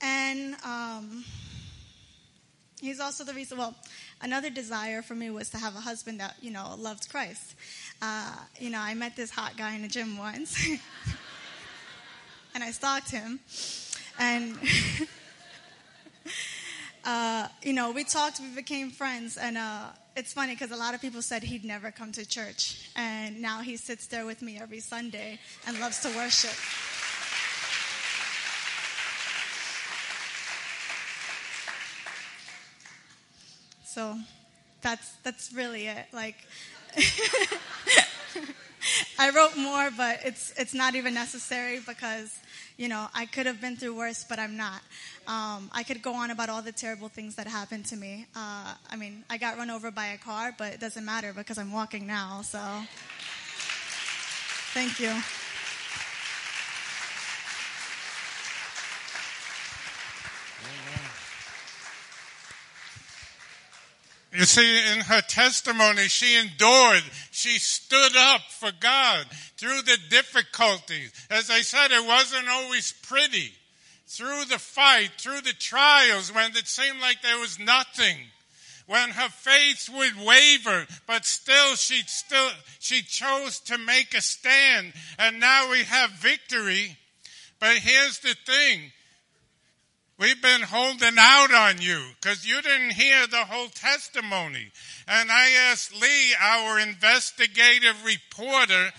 [0.00, 1.24] And um,
[2.80, 3.74] he's also the reason, well,
[4.20, 7.54] another desire for me was to have a husband that, you know, loved Christ.
[8.00, 10.68] Uh, you know, I met this hot guy in the gym once,
[12.54, 13.40] and I stalked him
[14.18, 14.56] and
[17.04, 19.86] uh, you know, we talked, we became friends, and uh,
[20.16, 23.60] it's funny because a lot of people said he'd never come to church, and now
[23.60, 26.54] he sits there with me every Sunday and loves to worship.
[33.84, 34.16] So
[34.82, 36.06] that's that's really it.
[36.12, 36.36] Like
[39.18, 42.36] I wrote more, but it's it's not even necessary because
[42.76, 44.80] you know I could have been through worse, but I'm not.
[45.26, 48.26] Um, I could go on about all the terrible things that happened to me.
[48.34, 51.58] Uh, I mean, I got run over by a car, but it doesn't matter because
[51.58, 52.42] I'm walking now.
[52.42, 52.60] So,
[54.74, 55.43] thank you.
[64.34, 67.04] You see, in her testimony, she endured.
[67.30, 69.26] She stood up for God
[69.56, 71.12] through the difficulties.
[71.30, 73.52] As I said, it wasn't always pretty.
[74.08, 78.16] Through the fight, through the trials, when it seemed like there was nothing.
[78.86, 84.94] When her faith would waver, but still she still, she chose to make a stand.
[85.16, 86.98] And now we have victory.
[87.60, 88.90] But here's the thing.
[90.16, 94.70] We've been holding out on you because you didn't hear the whole testimony.
[95.08, 98.90] And I asked Lee, our investigative reporter,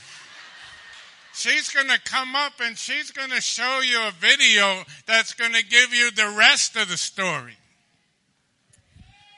[1.33, 5.53] she's going to come up and she's going to show you a video that's going
[5.53, 7.55] to give you the rest of the story.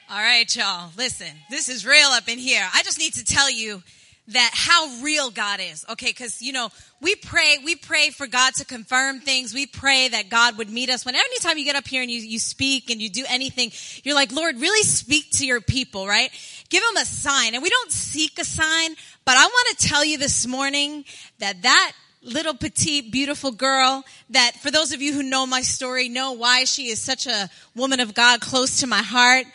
[0.09, 0.91] All right, y'all.
[0.97, 2.67] Listen, this is real up in here.
[2.73, 3.83] I just need to tell you
[4.29, 5.85] that how real God is.
[5.89, 6.69] Okay, because you know
[7.01, 9.53] we pray, we pray for God to confirm things.
[9.53, 11.05] We pray that God would meet us.
[11.05, 13.71] When anytime you get up here and you you speak and you do anything,
[14.03, 16.29] you're like, Lord, really speak to your people, right?
[16.69, 20.03] Give them a sign, and we don't seek a sign, but I want to tell
[20.03, 21.05] you this morning
[21.39, 26.09] that that little petite beautiful girl that for those of you who know my story
[26.09, 29.45] know why she is such a woman of God close to my heart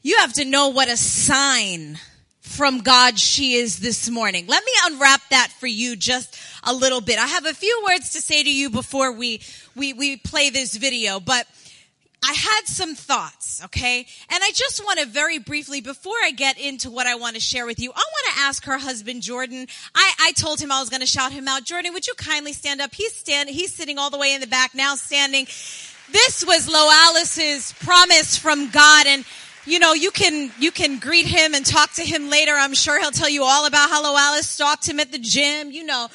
[0.00, 1.98] you have to know what a sign
[2.44, 4.46] from God she is this morning.
[4.46, 7.18] Let me unwrap that for you just a little bit.
[7.18, 9.40] I have a few words to say to you before we,
[9.74, 11.46] we, we play this video, but
[12.22, 14.06] I had some thoughts, okay?
[14.30, 17.40] And I just want to very briefly, before I get into what I want to
[17.40, 19.66] share with you, I want to ask her husband, Jordan.
[19.94, 21.64] I, I told him I was going to shout him out.
[21.64, 22.94] Jordan, would you kindly stand up?
[22.94, 25.46] He's stand, he's sitting all the way in the back, now standing.
[26.12, 29.24] This was Loalis's promise from God and
[29.66, 32.52] you know, you can, you can greet him and talk to him later.
[32.52, 35.70] I'm sure he'll tell you all about how Loalis stalked him at the gym.
[35.70, 36.08] You know,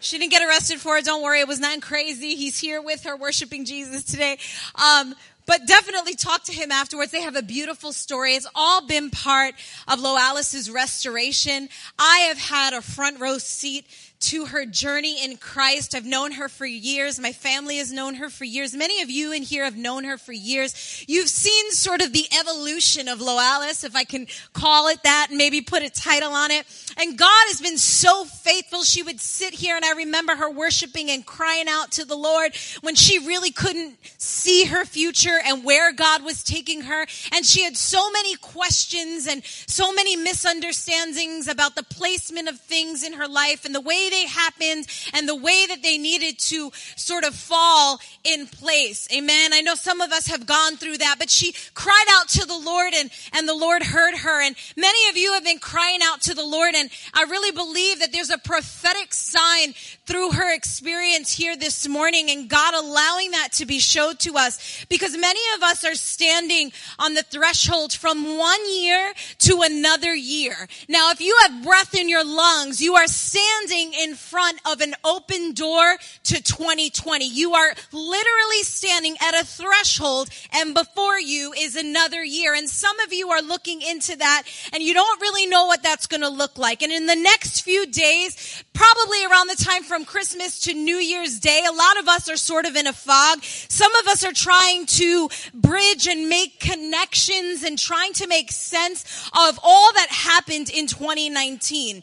[0.00, 1.04] she didn't get arrested for it.
[1.04, 1.40] Don't worry.
[1.40, 2.34] It was not crazy.
[2.34, 4.38] He's here with her worshiping Jesus today.
[4.74, 5.14] Um,
[5.46, 7.12] but definitely talk to him afterwards.
[7.12, 8.34] They have a beautiful story.
[8.34, 9.54] It's all been part
[9.86, 11.68] of Loalis's restoration.
[11.98, 13.86] I have had a front row seat
[14.18, 15.94] to her journey in Christ.
[15.94, 17.18] I've known her for years.
[17.18, 18.74] My family has known her for years.
[18.74, 21.04] Many of you in here have known her for years.
[21.06, 25.38] You've seen sort of the evolution of Loalis, if I can call it that, and
[25.38, 26.66] maybe put a title on it.
[26.96, 28.82] And God has been so faithful.
[28.82, 32.56] She would sit here and I remember her worshiping and crying out to the Lord
[32.80, 37.06] when she really couldn't see her future and where God was taking her.
[37.32, 43.02] And she had so many questions and so many misunderstandings about the placement of things
[43.02, 46.70] in her life and the way they happened and the way that they needed to
[46.96, 49.08] sort of fall in place.
[49.12, 49.52] Amen.
[49.52, 52.58] I know some of us have gone through that, but she cried out to the
[52.58, 54.42] Lord and, and the Lord heard her.
[54.42, 56.74] And many of you have been crying out to the Lord.
[56.74, 59.74] And I really believe that there's a prophetic sign
[60.06, 64.84] through her experience here this morning and God allowing that to be showed to us
[64.88, 70.54] because many of us are standing on the threshold from one year to another year.
[70.88, 74.94] Now, if you have breath in your lungs, you are standing in front of an
[75.04, 77.26] open door to 2020.
[77.26, 82.54] You are literally standing at a threshold and before you is another year.
[82.54, 84.42] And some of you are looking into that
[84.72, 86.82] and you don't really know what that's going to look like.
[86.82, 91.40] And in the next few days, probably around the time from Christmas to New Year's
[91.40, 93.42] Day, a lot of us are sort of in a fog.
[93.42, 99.30] Some of us are trying to bridge and make connections and trying to make sense
[99.36, 102.02] of all that happened in 2019.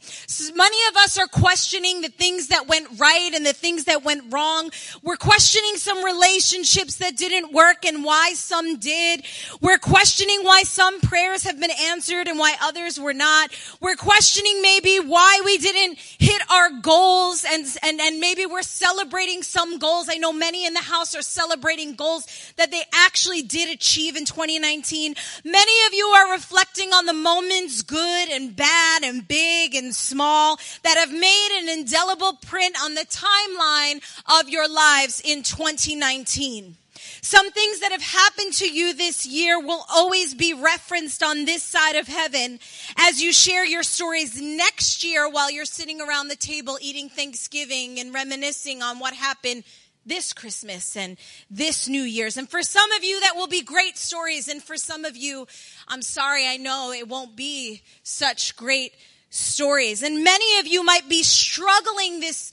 [0.56, 4.04] Many of us are questioning questioning the things that went right and the things that
[4.04, 4.72] went wrong.
[5.02, 9.24] We're questioning some relationships that didn't work and why some did.
[9.60, 13.52] We're questioning why some prayers have been answered and why others were not.
[13.82, 19.44] We're questioning maybe why we didn't hit our goals and, and, and maybe we're celebrating
[19.44, 20.08] some goals.
[20.10, 22.26] I know many in the house are celebrating goals
[22.56, 25.16] that they actually did achieve in 2019.
[25.44, 30.58] Many of you are reflecting on the moments, good and bad and big and small,
[30.84, 34.02] that have made an indelible print on the timeline
[34.40, 36.78] of your lives in 2019.
[37.22, 41.64] Some things that have happened to you this year will always be referenced on this
[41.64, 42.60] side of heaven
[42.98, 48.00] as you share your stories next year while you're sitting around the table eating Thanksgiving
[48.00, 49.64] and reminiscing on what happened
[50.06, 51.18] this Christmas and
[51.50, 52.38] this New Year's.
[52.38, 54.48] And for some of you, that will be great stories.
[54.48, 55.48] And for some of you,
[55.88, 58.94] I'm sorry, I know it won't be such great
[59.34, 60.04] stories.
[60.04, 62.52] And many of you might be struggling this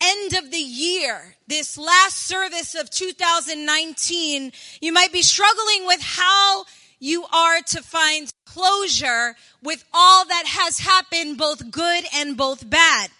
[0.00, 4.52] end of the year, this last service of 2019.
[4.80, 6.64] You might be struggling with how
[7.00, 13.10] you are to find closure with all that has happened, both good and both bad.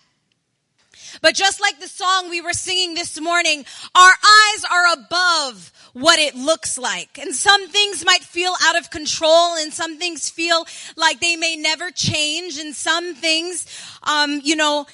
[1.20, 3.64] But just like the song we were singing this morning,
[3.94, 7.18] our eyes are above what it looks like.
[7.18, 10.66] And some things might feel out of control and some things feel
[10.96, 13.66] like they may never change and some things,
[14.04, 14.86] um, you know,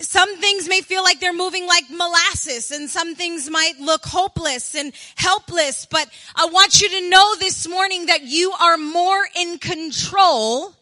[0.00, 4.74] some things may feel like they're moving like molasses and some things might look hopeless
[4.74, 9.58] and helpless, but I want you to know this morning that you are more in
[9.58, 10.75] control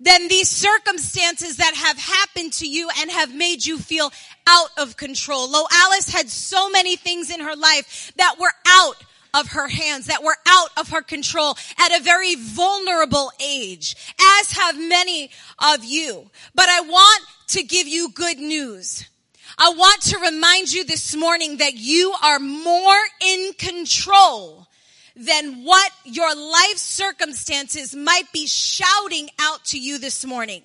[0.00, 4.12] than these circumstances that have happened to you and have made you feel
[4.46, 5.48] out of control.
[5.48, 8.96] Loalis had so many things in her life that were out
[9.34, 13.96] of her hands, that were out of her control at a very vulnerable age,
[14.40, 16.30] as have many of you.
[16.54, 19.08] But I want to give you good news.
[19.58, 24.66] I want to remind you this morning that you are more in control
[25.16, 30.62] than what your life circumstances might be shouting out to you this morning.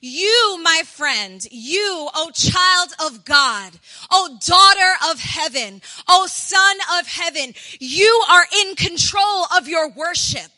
[0.00, 3.72] You, my friend, you, oh child of God,
[4.10, 10.50] oh daughter of heaven, oh son of heaven, you are in control of your worship.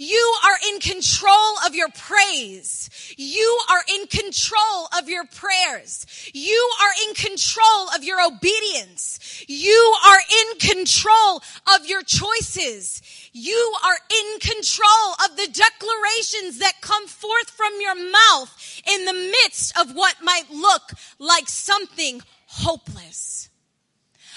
[0.00, 2.88] You are in control of your praise.
[3.18, 6.06] You are in control of your prayers.
[6.32, 9.44] You are in control of your obedience.
[9.46, 11.42] You are in control
[11.76, 13.02] of your choices.
[13.34, 19.12] You are in control of the declarations that come forth from your mouth in the
[19.12, 23.50] midst of what might look like something hopeless.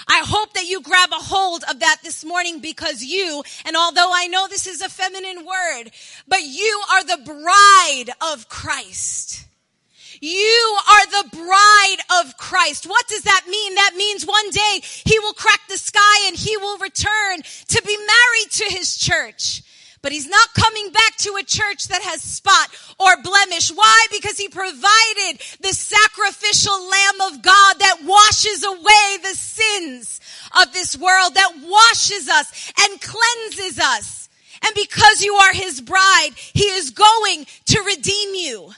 [0.07, 4.11] I hope that you grab a hold of that this morning because you, and although
[4.13, 5.91] I know this is a feminine word,
[6.27, 9.45] but you are the bride of Christ.
[10.19, 12.85] You are the bride of Christ.
[12.85, 13.75] What does that mean?
[13.75, 17.97] That means one day he will crack the sky and he will return to be
[17.97, 19.63] married to his church.
[20.03, 23.71] But he's not coming back to a church that has spot or blemish.
[23.71, 24.05] Why?
[24.11, 30.19] Because he provided the sacrificial lamb of God that washes away the sins
[30.61, 34.29] of this world, that washes us and cleanses us.
[34.65, 38.71] And because you are his bride, he is going to redeem you.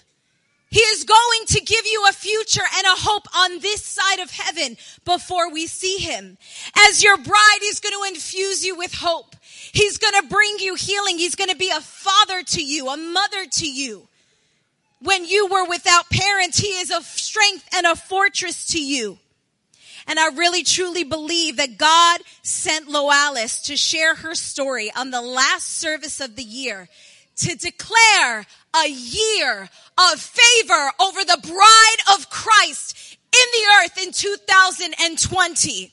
[0.69, 4.29] He is going to give you a future and a hope on this side of
[4.29, 6.37] heaven before we see him.
[6.75, 9.34] As your bride, he's going to infuse you with hope.
[9.75, 11.17] He's going to bring you healing.
[11.17, 14.07] He's going to be a father to you, a mother to you.
[15.01, 19.19] When you were without parents, he is a strength and a fortress to you.
[20.07, 25.21] And I really truly believe that God sent Loalis to share her story on the
[25.21, 26.87] last service of the year
[27.37, 28.45] to declare
[28.81, 35.91] a year of favor over the bride of Christ in the earth in 2020.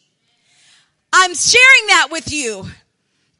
[1.13, 2.69] I'm sharing that with you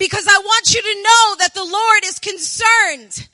[0.03, 3.29] because I want you to know that the Lord is concerned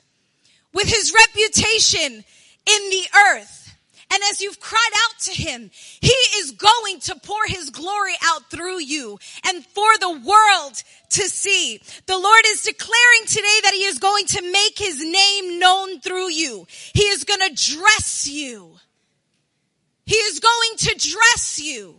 [0.71, 3.75] with his reputation in the earth.
[4.13, 8.51] And as you've cried out to him, he is going to pour his glory out
[8.51, 9.17] through you
[9.47, 11.81] and for the world to see.
[12.05, 16.29] The Lord is declaring today that he is going to make his name known through
[16.29, 16.67] you.
[16.93, 18.75] He is going to dress you.
[20.05, 21.95] He is going to dress you.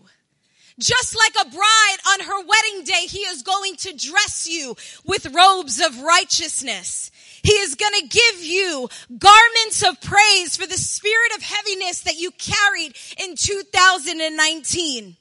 [0.81, 4.75] Just like a bride on her wedding day, he is going to dress you
[5.05, 7.11] with robes of righteousness.
[7.43, 12.19] He is going to give you garments of praise for the spirit of heaviness that
[12.19, 15.17] you carried in 2019.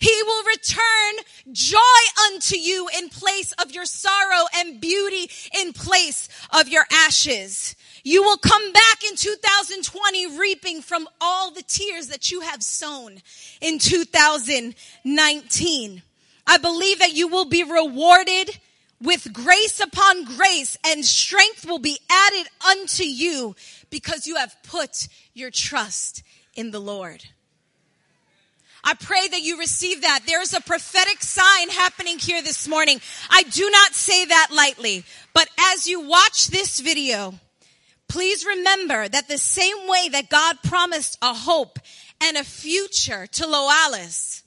[0.00, 1.78] He will return joy
[2.26, 5.30] unto you in place of your sorrow and beauty
[5.60, 7.76] in place of your ashes.
[8.06, 13.20] You will come back in 2020 reaping from all the tears that you have sown
[13.60, 16.02] in 2019.
[16.46, 18.60] I believe that you will be rewarded
[19.02, 23.56] with grace upon grace and strength will be added unto you
[23.90, 26.22] because you have put your trust
[26.54, 27.24] in the Lord.
[28.84, 30.20] I pray that you receive that.
[30.28, 33.00] There's a prophetic sign happening here this morning.
[33.30, 35.04] I do not say that lightly,
[35.34, 37.34] but as you watch this video,
[38.08, 41.78] Please remember that the same way that God promised a hope
[42.20, 44.42] and a future to Loalis,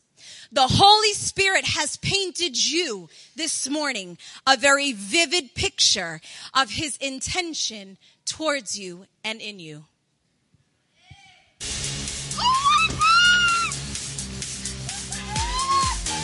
[0.51, 6.21] the Holy Spirit has painted you this morning a very vivid picture
[6.53, 9.85] of his intention towards you and in you.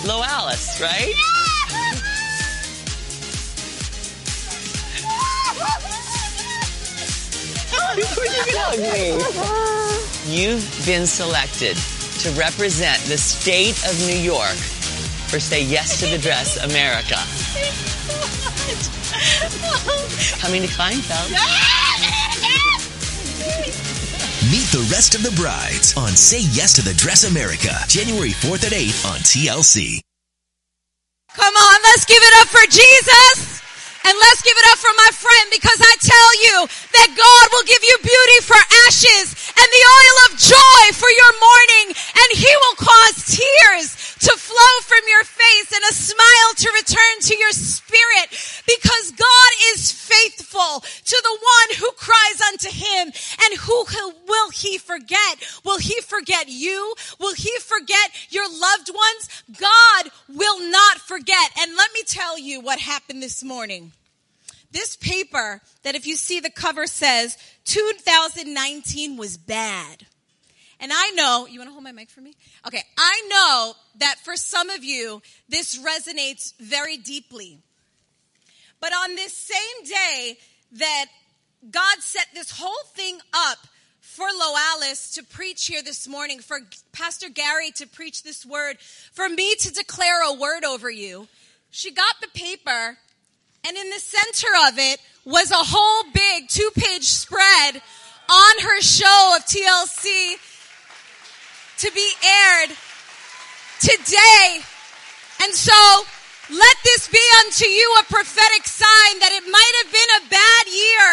[0.06, 1.35] Loalis, right?
[10.28, 11.78] You've been selected
[12.20, 14.58] to represent the state of New York
[15.30, 17.16] for Say Yes to the Dress America.
[20.42, 21.32] Coming to Kleinfeld.
[24.52, 28.66] Meet the rest of the brides on Say Yes to the Dress America, January 4th
[28.66, 30.02] at 8 on TLC.
[31.34, 33.55] Come on, let's give it up for Jesus.
[34.06, 36.56] And let's give it up for my friend because I tell you
[36.94, 41.34] that God will give you beauty for ashes and the oil of joy for your
[41.40, 46.72] mourning and he will cause tears to flow from your face and a smile to
[46.76, 48.28] return to your spirit
[48.66, 53.12] because God is faithful to the one who cries unto him
[53.44, 53.86] and who
[54.28, 55.44] will he forget?
[55.64, 56.96] Will he forget you?
[57.20, 59.44] Will he forget your loved ones?
[59.60, 61.52] God will not forget.
[61.60, 63.92] And let me tell you what happened this morning.
[64.72, 70.06] This paper that if you see the cover says 2019 was bad.
[70.80, 72.34] And I know, you want to hold my mic for me?
[72.68, 72.84] Okay.
[72.98, 77.60] I know that for some of you, this resonates very deeply.
[78.80, 80.38] But on this same day
[80.74, 81.06] that
[81.70, 83.58] God set this whole thing up
[84.00, 86.60] for Loalis to preach here this morning, for
[86.92, 91.28] Pastor Gary to preach this word, for me to declare a word over you,
[91.72, 92.98] she got the paper
[93.68, 97.82] And in the center of it was a whole big two page spread
[98.30, 100.38] on her show of TLC
[101.80, 102.78] to be aired
[103.80, 104.62] today.
[105.42, 106.06] And so
[106.54, 110.66] let this be unto you a prophetic sign that it might have been a bad
[110.70, 111.08] year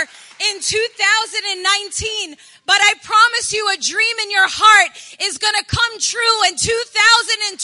[0.52, 2.36] in 2019,
[2.72, 6.56] but I promise you a dream in your heart is going to come true in
[6.56, 7.60] 2020.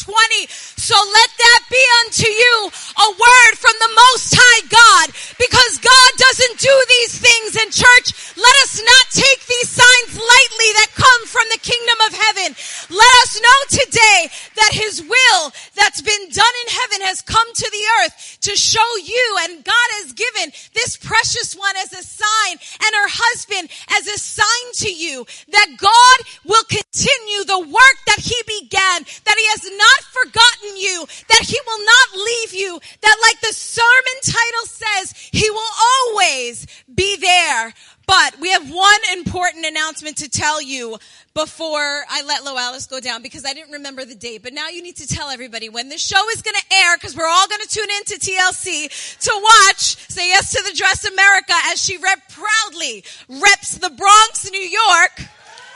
[0.77, 5.09] So let that be unto you a word from the most high God
[5.41, 8.37] because God doesn't do these things in church.
[8.37, 12.53] Let us not take these signs lightly that come from the kingdom of heaven.
[12.93, 14.21] Let us know today
[14.61, 18.91] that his will that's been done in heaven has come to the earth to show
[19.01, 24.05] you and God has given this precious one as a sign and her husband as
[24.05, 29.39] a sign to to you that God will continue the work that he began, that
[29.39, 34.19] he has not forgotten you, that he will not leave you, that like the sermon
[34.23, 35.73] title says, he will
[36.11, 37.73] always be there.
[38.09, 40.97] But we have one important announcement to tell you
[41.35, 44.43] before I let Loalis go down because I didn't remember the date.
[44.43, 47.15] But now you need to tell everybody when this show is going to air because
[47.15, 51.53] we're all going to tune into TLC to watch Say Yes to the Dress America
[51.67, 55.23] as she rep proudly reps the Bronx, New York,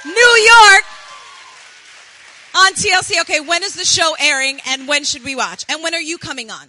[0.06, 0.84] New York
[2.56, 3.20] on TLC.
[3.20, 5.66] Okay, when is the show airing and when should we watch?
[5.68, 6.66] And when are you coming on?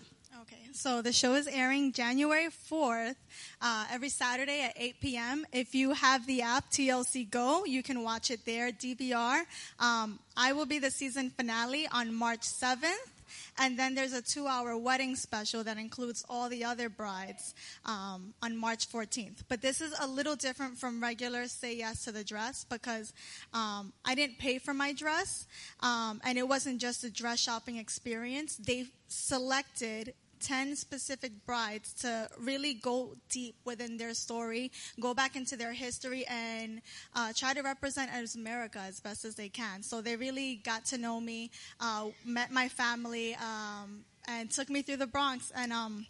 [0.84, 3.16] So the show is airing January 4th
[3.62, 5.46] uh, every Saturday at 8 p.m.
[5.54, 9.44] If you have the app TLC Go, you can watch it there, DVR.
[9.80, 13.14] Um, I will be the season finale on March 7th.
[13.58, 17.56] And then there's a two hour wedding special that includes all the other brides
[17.86, 19.44] um, on March 14th.
[19.48, 23.14] But this is a little different from regular Say Yes to the Dress because
[23.54, 25.48] um, I didn't pay for my dress
[25.80, 28.58] um, and it wasn't just a dress shopping experience.
[28.58, 30.14] They selected
[30.44, 36.26] 10 specific brides to really go deep within their story, go back into their history,
[36.28, 36.82] and
[37.16, 39.82] uh, try to represent as America as best as they can.
[39.82, 44.82] So they really got to know me, uh, met my family, um, and took me
[44.82, 46.06] through the Bronx, and um,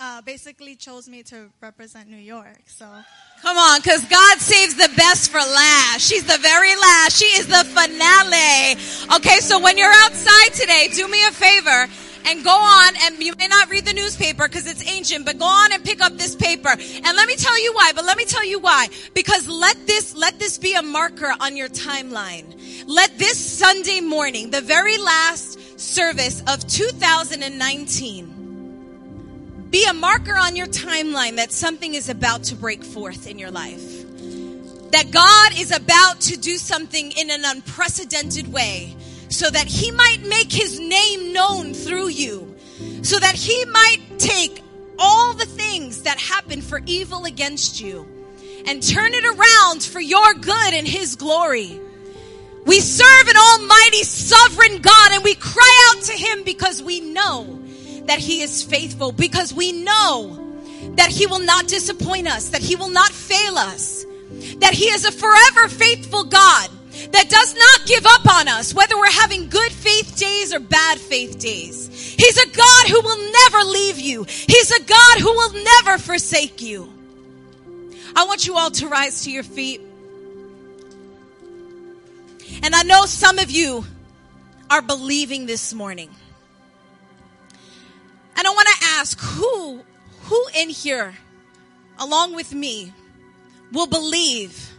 [0.00, 2.62] uh, basically chose me to represent New York.
[2.66, 2.86] So.
[3.42, 6.00] Come on, because God saves the best for last.
[6.00, 7.18] She's the very last.
[7.18, 8.76] She is the finale.
[9.16, 11.88] Okay, so when you're outside today, do me a favor
[12.26, 15.44] and go on and you may not read the newspaper because it's ancient, but go
[15.44, 16.70] on and pick up this paper.
[16.70, 18.88] And let me tell you why, but let me tell you why.
[19.14, 22.44] Because let this, let this be a marker on your timeline.
[22.86, 28.33] Let this Sunday morning, the very last service of 2019,
[29.74, 33.50] be a marker on your timeline that something is about to break forth in your
[33.50, 34.04] life.
[34.92, 38.94] That God is about to do something in an unprecedented way
[39.30, 42.54] so that he might make his name known through you,
[43.02, 44.62] so that he might take
[44.96, 48.06] all the things that happen for evil against you
[48.68, 51.80] and turn it around for your good and his glory.
[52.64, 57.63] We serve an almighty sovereign God and we cry out to him because we know
[58.06, 60.40] that he is faithful, because we know
[60.96, 64.04] that he will not disappoint us, that he will not fail us,
[64.58, 66.70] that he is a forever faithful God
[67.10, 70.98] that does not give up on us, whether we're having good faith days or bad
[70.98, 71.88] faith days.
[72.16, 74.24] He's a God who will never leave you.
[74.24, 76.92] He's a God who will never forsake you.
[78.14, 79.80] I want you all to rise to your feet.
[82.62, 83.84] And I know some of you
[84.70, 86.10] are believing this morning.
[88.36, 89.80] And I want to ask who,
[90.22, 91.14] who in here,
[91.98, 92.92] along with me,
[93.72, 94.72] will believe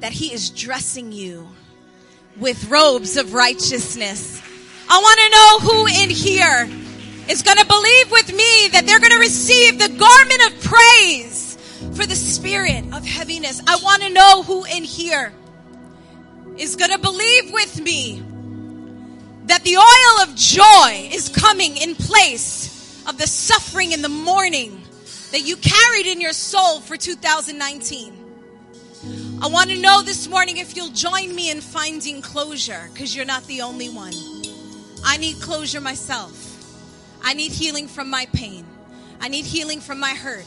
[0.00, 1.48] that He is dressing you
[2.36, 4.42] with robes of righteousness.
[4.88, 6.68] I want to know who in here
[7.28, 11.56] is going to believe with me that they're going to receive the garment of praise
[11.94, 13.60] for the spirit of heaviness.
[13.66, 15.32] I want to know who in here
[16.56, 18.22] is going to believe with me
[19.46, 24.82] that the oil of joy is coming in place of the suffering and the mourning
[25.30, 28.12] that you carried in your soul for 2019.
[29.40, 33.24] I want to know this morning if you'll join me in finding closure because you're
[33.24, 34.14] not the only one.
[35.04, 36.42] I need closure myself.
[37.22, 38.66] I need healing from my pain.
[39.20, 40.46] I need healing from my hurt.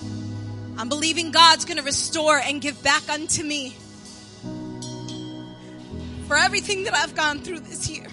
[0.77, 3.75] I'm believing God's going to restore and give back unto me
[6.27, 8.07] for everything that I've gone through this year.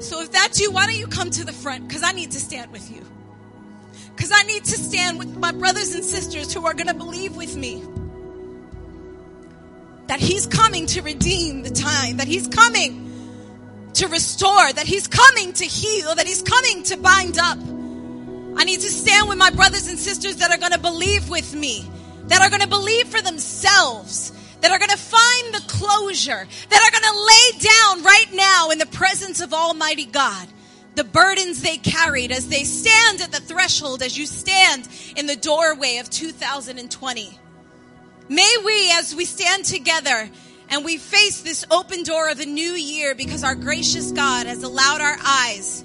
[0.00, 1.88] So if that's you, why don't you come to the front?
[1.88, 3.04] Because I need to stand with you.
[4.14, 7.36] Because I need to stand with my brothers and sisters who are going to believe
[7.36, 7.82] with me
[10.08, 13.04] that He's coming to redeem the time, that He's coming
[13.94, 17.58] to restore, that He's coming to heal, that He's coming to bind up.
[17.58, 21.54] I need to stand with my brothers and sisters that are going to believe with
[21.54, 21.88] me,
[22.24, 26.82] that are going to believe for themselves, that are going to find the closure, that
[26.82, 30.48] are going to lay down right now in the presence of Almighty God
[30.98, 35.36] the burdens they carried as they stand at the threshold, as you stand in the
[35.36, 37.38] doorway of 2020.
[38.28, 40.28] May we, as we stand together
[40.70, 44.64] and we face this open door of a new year because our gracious God has
[44.64, 45.84] allowed our eyes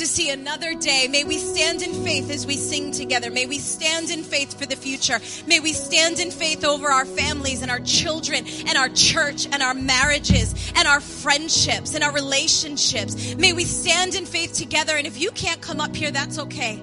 [0.00, 1.08] to see another day.
[1.08, 3.30] May we stand in faith as we sing together.
[3.30, 5.20] May we stand in faith for the future.
[5.46, 9.62] May we stand in faith over our families and our children and our church and
[9.62, 13.34] our marriages and our friendships and our relationships.
[13.34, 14.96] May we stand in faith together.
[14.96, 16.82] And if you can't come up here, that's okay.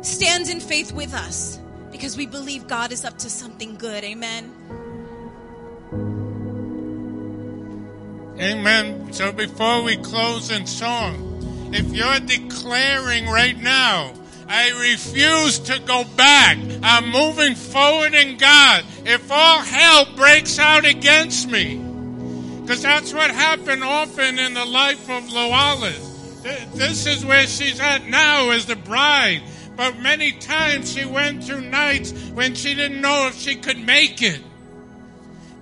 [0.00, 1.60] Stand in faith with us
[1.92, 4.02] because we believe God is up to something good.
[4.02, 4.50] Amen.
[8.40, 9.12] Amen.
[9.12, 11.25] So before we close in song,
[11.72, 14.12] if you're declaring right now,
[14.48, 16.58] I refuse to go back.
[16.82, 18.84] I'm moving forward in God.
[19.04, 21.76] If all hell breaks out against me,
[22.62, 26.42] because that's what happened often in the life of Loalis.
[26.74, 29.42] This is where she's at now as the bride.
[29.76, 34.22] But many times she went through nights when she didn't know if she could make
[34.22, 34.40] it.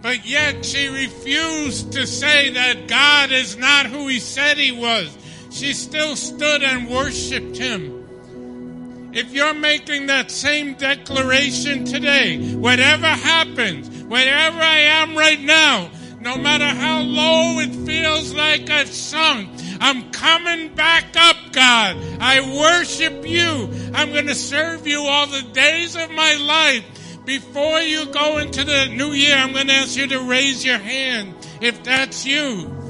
[0.02, 5.16] But yet she refused to say that God is not who he said he was.
[5.55, 9.12] She still stood and worshiped him.
[9.14, 16.36] If you're making that same declaration today, whatever happens, wherever I am right now, no
[16.36, 19.48] matter how low it feels like I've sunk,
[19.80, 21.98] I'm coming back up, God.
[22.18, 23.70] I worship you.
[23.94, 26.84] I'm going to serve you all the days of my life.
[27.24, 30.78] Before you go into the new year, I'm going to ask you to raise your
[30.78, 32.84] hand if that's you.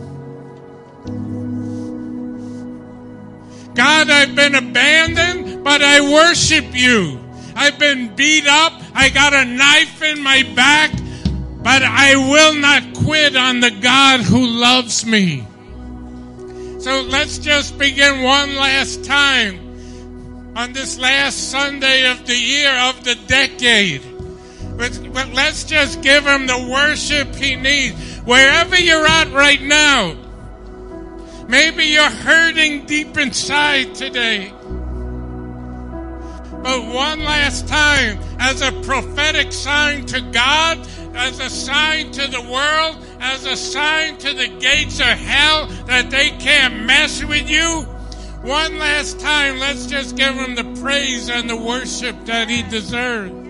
[3.74, 7.20] God, I've been abandoned, but I worship you.
[7.56, 8.72] I've been beat up.
[8.94, 10.92] I got a knife in my back,
[11.62, 15.46] but I will not quit on the God who loves me.
[16.80, 23.02] So let's just begin one last time on this last Sunday of the year of
[23.02, 24.02] the decade.
[24.76, 28.18] But let's just give him the worship he needs.
[28.20, 30.16] Wherever you're at right now,
[31.54, 34.52] Maybe you're hurting deep inside today.
[36.64, 40.84] But one last time, as a prophetic sign to God,
[41.14, 46.10] as a sign to the world, as a sign to the gates of hell that
[46.10, 47.82] they can't mess with you,
[48.42, 53.43] one last time, let's just give him the praise and the worship that he deserves.